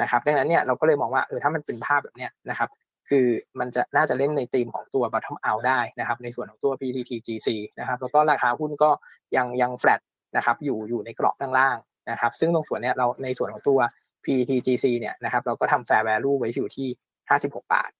[0.00, 2.68] นะครับดังนั้นเนี่ยเราก็เลยมองว่าเออถ้ามันเป็นภาพแบบเนี้ยนะครับ
[3.10, 3.26] คือ
[3.60, 7.48] มันจะน่าจะเล่นในธีมของตัว bottom out ได้นะครับในส่วนของตัว PTTGC
[7.80, 8.90] นะครับแล้วก็ราคาหุ้นก็
[9.36, 10.00] ยังยัง flat
[10.36, 11.76] นะครับอยู่อยู่ในกรอบข้างล่าง
[12.10, 13.78] นะครับซึ่งตรงส่วนเนี้ยเราในส่วนของตัว
[14.24, 16.88] PTGC เนี่ยนะครับเราก็ทำ fair value ไว้อยู่ที่
[17.30, 17.90] 56 บาท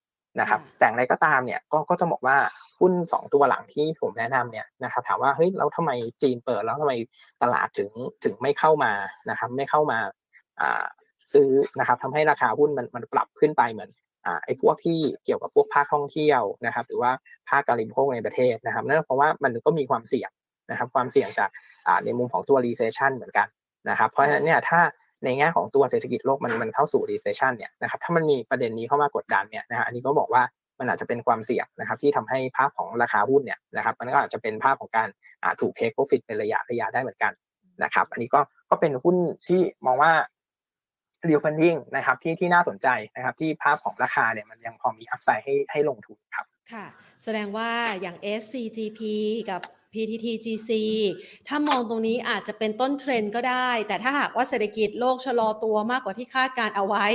[0.41, 2.37] นะครับแต่อะไรก็ตามเนี่ยก็ก็จะบอกว่า
[2.81, 5.91] หุ้นสองตัวหลังที่ผมแนะนำเนี่ยนะครับถามว่าเฮ้ยแล้วทำไม
[6.23, 6.95] จีนเปิดแล้วทำไม
[7.43, 7.91] ตลาดถึง
[8.25, 8.93] ถึงไม่เข้ามา
[9.31, 9.99] นะครับไม่เข้ามา
[10.61, 10.85] อ่า
[11.33, 14.08] ซื้อนะครับทำให้ราคาหุ้นมันมันปรับขึ้นไปเหมือนอ่า
[14.45, 17.11] ไอ้พวกที่เกี่ยวกับพวกภาคท่องเที่ยวนะครับ หรือว่า
[17.49, 20.31] ภาคการบริโภคในประเทศนะครับนั่นเพราะว่ามันก็มีความเสี่ยง
[20.71, 21.51] นะครับความเสี่ยงจาก
[22.05, 23.49] ในมุมของตัว recession เหมือนกัน
[23.91, 24.81] นะครับเพราะฉะนั้นเนี่ยถ้า
[25.25, 30.43] ในแง่ของตัวเศรษฐกิจโลกมันมันเข้าสู่ recession เนี่ยนะครับถ้ามันมีประเด็นนี้เข้ามากดดันเนี่ยนะฮะอันนี้ก็บอกว่า
[30.79, 35.09] มันอาจจะเป็นความเสี่ยงนะครับที่ทำให้ภาพของราคาหุ้นเนี่ยนะครับมันก็อาจจะเป็นภาพของการ
[35.61, 37.33] ถูก take profit เป็นระยะระยะได้เหมือนกัน
[37.83, 38.41] นะครับ อันนี้ก็
[38.71, 39.17] ก็เป็นหุ้น
[39.49, 40.13] ที่มองว่า
[41.29, 46.87] รียวพันดิ้งนะครับที่ที่น่าสนใจนะครับ ที่ภาพของราคาเนี่ยมันยังพอมี upside ให้ให้ลงทุนครับค่ะ
[47.25, 49.01] แสดงว่าอย่าง SCGP
[49.51, 49.63] กับ
[49.95, 50.71] PTTGC
[51.49, 57.07] ถ้ามองตรงนี้อาจจะเป็นต้นเทรนด์ก็ได้ แต่ถ้าหากว่าเศรษฐกิจโลกชะลอตัวมากกว่าที่คาดการณ์เอาไว้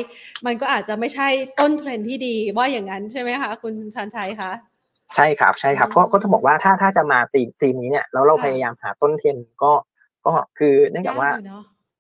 [0.46, 1.28] มันก็อาจจะไม่ใช่
[1.60, 4.52] ต้นเทรนด์ที่ดีว่าอย่างนั้นใช่ไหมคะ คุณชันชัยคะ
[5.16, 9.72] ใช่ครับใช่ครับเพราะก็ต้องบอกว่าถ้าถ้าจะมา theme theme นี้เนี่ยแล้วเราพยายามหาต้นเทรนด์ก็
[10.26, 11.30] ก็คือเนื่องจากว่า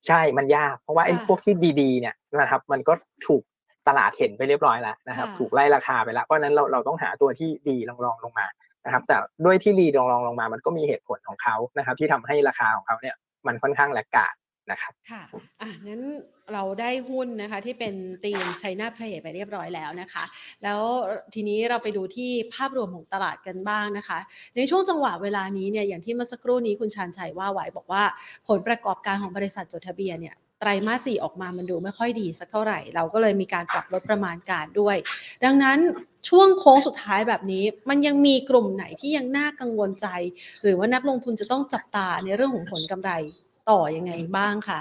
[0.08, 2.93] ใช่มันยากเพราะว่าไอ้พวกที่ดีๆเนี่ยนะครับ มันก็
[3.28, 3.43] ถูก
[3.88, 8.47] ตลาดเห็นไปเรียบร้อยแล้วนะครับ ถูกไล่ราคาไปแล้วเพราะนั้นเราเราต้องหาตัวที่ดีลองๆลงมา
[8.86, 13.16] นะครับ แต่ด้วยที่รีดองลองลงมา มันก็มีเหตุผลของเขานะครับ ที่ทำให้ราคาของเขาเนี่ย
[13.47, 14.36] มันค่อนข้างแลกกาด
[14.72, 15.22] นะครับค่ะ
[15.62, 16.01] อะงั้น
[16.54, 20.24] เราได้หุ้นนะคะที่เป็นตีมไชน่าเพลย์ไปเรียบร้อยแล้วนะคะ
[20.64, 20.82] แล้ว
[21.34, 24.20] ทีนี้เราไปดูที่ภาพรวมของตลาดกันบ้างนะคะ
[24.56, 28.04] ในช่วงจังหวะเวลานี้เนี่ยอย่างที่เมื่อสักครู่นี้คุณชานชัยว่าไว้บอกว่า
[28.48, 34.98] ผลประกอบการของบริษัทจดทะเบียนเนี่ยไตรมาสสี่ออกมามันดูไม่ค่อยดีสักเท่าไหร่ เราก็เลยมีการปรับลดประมาณการด้วย
[35.46, 35.78] ดังนั้น
[36.30, 40.08] ช่วงโค้งสุดท้ายแบบนี้มันยังมีกลุ่มไหนที่ยังน่ากังวลใจ
[40.62, 43.12] หรือว่านักลงทุนจะต้องจับตาในเรื่องของผลกำไร
[43.70, 44.80] ต่อยังไงบ้างคะ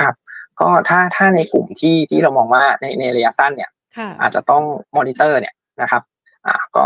[0.00, 0.14] ครับ
[0.60, 3.70] ก็ถ้าถ้าในกลุ่มที่ที่เรามองว่าในในระยะสั้นเนี่ย
[4.20, 4.62] อาจจะต้อง
[4.96, 6.02] มอนิเตอร์เนี่ยนะครับ
[6.46, 6.82] อ่าก็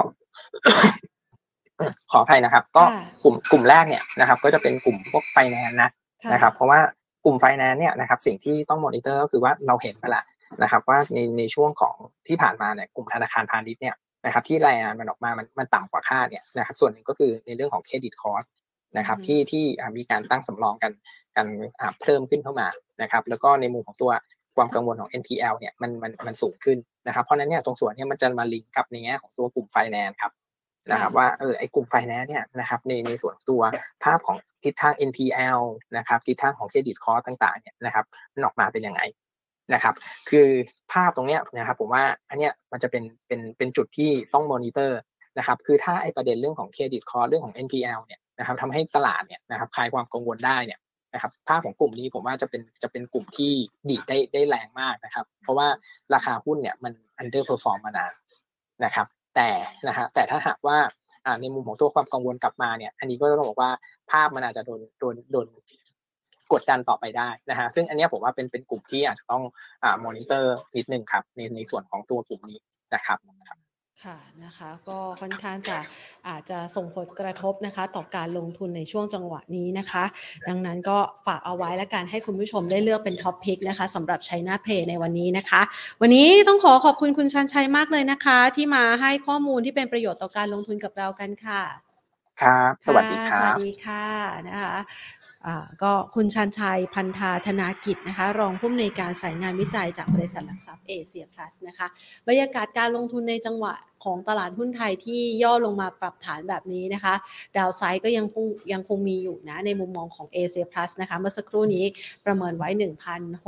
[2.11, 2.85] ขออภัยนะครับ ก็
[3.23, 5.91] กลุ่มกลุ่มแรกเนี่ยนะครับ ก็จะเป็นกลุ่มพวกไฟแนนซ์นะ
[6.33, 6.81] นะครับ เพราะว่า
[7.25, 10.23] กลุ่มไฟแนนซ์เนี่ยนะครับ สิ่งที่ต้องมอนิเตอร์ก็คือว่าเราเห็นไปละ
[10.63, 11.95] นะครับ ว่าในในช่วงของ
[12.29, 18.45] ที่ผ่านมาเนี่ยกลุ่มธนาคารพาณิชย์เนี่ยนะครับ ที่รายงานมันออกมามันมันต่ำกว่าคาดเนี่ยนะครับ ส่วนหนึ่งก็คือในเรื่องของ credit cost
[18.97, 19.65] นะครับที่ที่
[19.97, 20.93] มีการตั้งสำรองกัน
[21.37, 21.47] กัน
[22.03, 22.69] เพิ่มขึ้นเข้ามา
[23.03, 24.11] นะครับแล้วก็ในมุมของตัว
[24.57, 30.33] ความกังวลของ NPL เนี่ยมันมันมันสูงขึ้นนะครับเพราะนั้นเนี่ยตรงส่วนนี้มันจะมาลิงก์กับในแง่ของตัวกลุ่มไฟแนนซ์ครับ
[30.91, 33.63] นะครับว่าเออไอ้กลุ่มไฟแนนซ์เนี่ยนะครับในในส่วนตัว
[34.05, 35.61] ภาพของทิศทาง NPL
[35.97, 39.01] นะครับทิศทางของ credit cost ต่างๆเนี่ยนะครับมันออกมาเป็นยังไง
[39.75, 39.95] นะครับ
[40.31, 40.49] คือ
[40.93, 44.99] ภาพตรงเนี้ยนะครับผมว่าอันเนี้ยมันจะเป็นเป็นเป็นจุดที่ต้องมอนิเตอร์
[45.39, 50.81] นะครับคือถ้าไอ้ประเด็นเรื่องของ credit cost เรื่องของ NPL เนี่ย นะครับทำให้ตลาดเนี่ยนะครับคลายความกังวลได้เนี่ย
[51.15, 53.53] นะครับภาพของกลุ่มนี้ผมว่าจะเป็นจะเป็นกลุ่มที่
[53.89, 55.69] ดีดได้ได้แรงมากนะครับ เพราะว่า
[56.15, 58.13] ราคาหุ้นเนี่ยมัน underperform มานาน
[58.85, 59.51] นะครับ แต่
[59.89, 60.79] นะฮะแต่ถ้าหากว่า
[61.41, 63.71] ในมุมของตัวความกังวลกลับมาเนี่ย อันนี้ก็ต้องบอกว่า
[64.11, 65.47] ภาพมันอาจจะโดนโดนโดน
[66.53, 69.43] กดดันต่อไปได้นะฮะซึ่งอันนี้ผมว่าเป็นเป็นกลุ่มที่อาจจะต้อง
[69.85, 72.59] อ่ามอนิเตอร์นิดนึงครับในในส่วนของตัวกลุ่มนี้
[72.95, 73.19] นะครับ
[74.05, 75.79] ค่ะนะคะก็ค่อนข้างจะ
[76.29, 80.05] อาจจะส่งผลกระทบนะคะ ต่อการลงทุนในช่วงจังหวะนี้นะคะ
[80.49, 85.61] ดังนั้นก็ฝากเอาไว้และการให้คุณผู้ชมได้เลือกเป็นท็อปพิกนะคะสำหรับชัยนาเพย์ในวันนี้นะคะ
[86.01, 91.63] วันนี้ต้องขอขอบคุณคุณชันชัยมากเลยนะคะ ที่มาให้ข้อมูลที่เป็นประโยชน์ต่อการลงทุนกับเรากันค่ะ
[92.43, 94.05] ครับ สวัสดีครับสวัสดีค่ะ
[94.49, 94.77] นะคะ
[95.83, 101.87] ก็คุณชันชัยพันธาธนากิจนะคะ รองผู้อำนวยการสายงานวิจัยจากบริษัทหลักทรัพย์เอเชียพลัสนะคะ
[102.29, 103.75] บรรยากาศการลงทุนในจังหวะ
[104.05, 107.15] ของตลาดหุ้นไทยที่ย่อลงมาปรับฐานแบบนี้นะคะ
[107.57, 111.85] ดาวไซด์ก็ยังคงยังคงมีอยู่นะ ในมุมมองของเอเชียพลัสนะคะ เมื่อสักครู่นี้
[112.25, 112.69] ประเมินไว้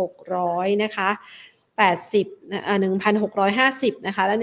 [0.02, 1.10] 1,600 นะคะ
[1.88, 2.62] 80นะ
[3.34, 4.36] 1,650นะคะและ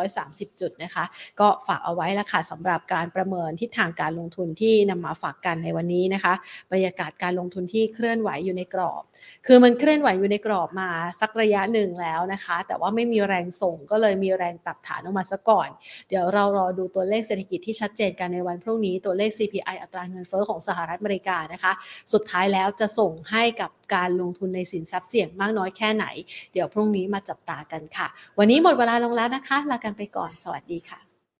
[0.00, 1.04] 1,630 จุดนะคะ
[1.40, 6.34] ก็ฝากเอาไว้ละค่ะสำหรับการประเมินทิศทางการลงทุนที่นำมาฝากกันในวันนี้นะคะ
[6.72, 9.02] บรรยากาศการลงทุนที่เคลื่อนไหวอยู่ในกรอบ
[9.46, 15.68] คือมันเคลื่อนไหวอยู่ในกรอบมาสักระยะหนึ่งแล้วนะคะ แต่ว่าไม่มีแรงส่งก็เลยมีแรงปรับฐานออกมาซะก่อน
[16.08, 21.72] เดี๋ยวเรารอดูตัวเลขเศรษฐกิจที่ชัดเจนกันในวันพรุ่งนี้ตัวเลข CPI อัตราเงินเฟ้อของสหรัฐอเมริกานะคะ
[22.12, 26.06] สุดท้ายแล้วจะส่งให้กับการลงทุนในสินทรัพย์เสี่ยงมากน้อยแค่ไหน
[26.52, 28.06] เดี๋ยวพรุ่งนี้มาจับตากันค่ะ
[28.38, 31.05] วันนี้หมดเวลาลงแล้วนะคะ ลากันไปก่อน สวัสดีค่ะ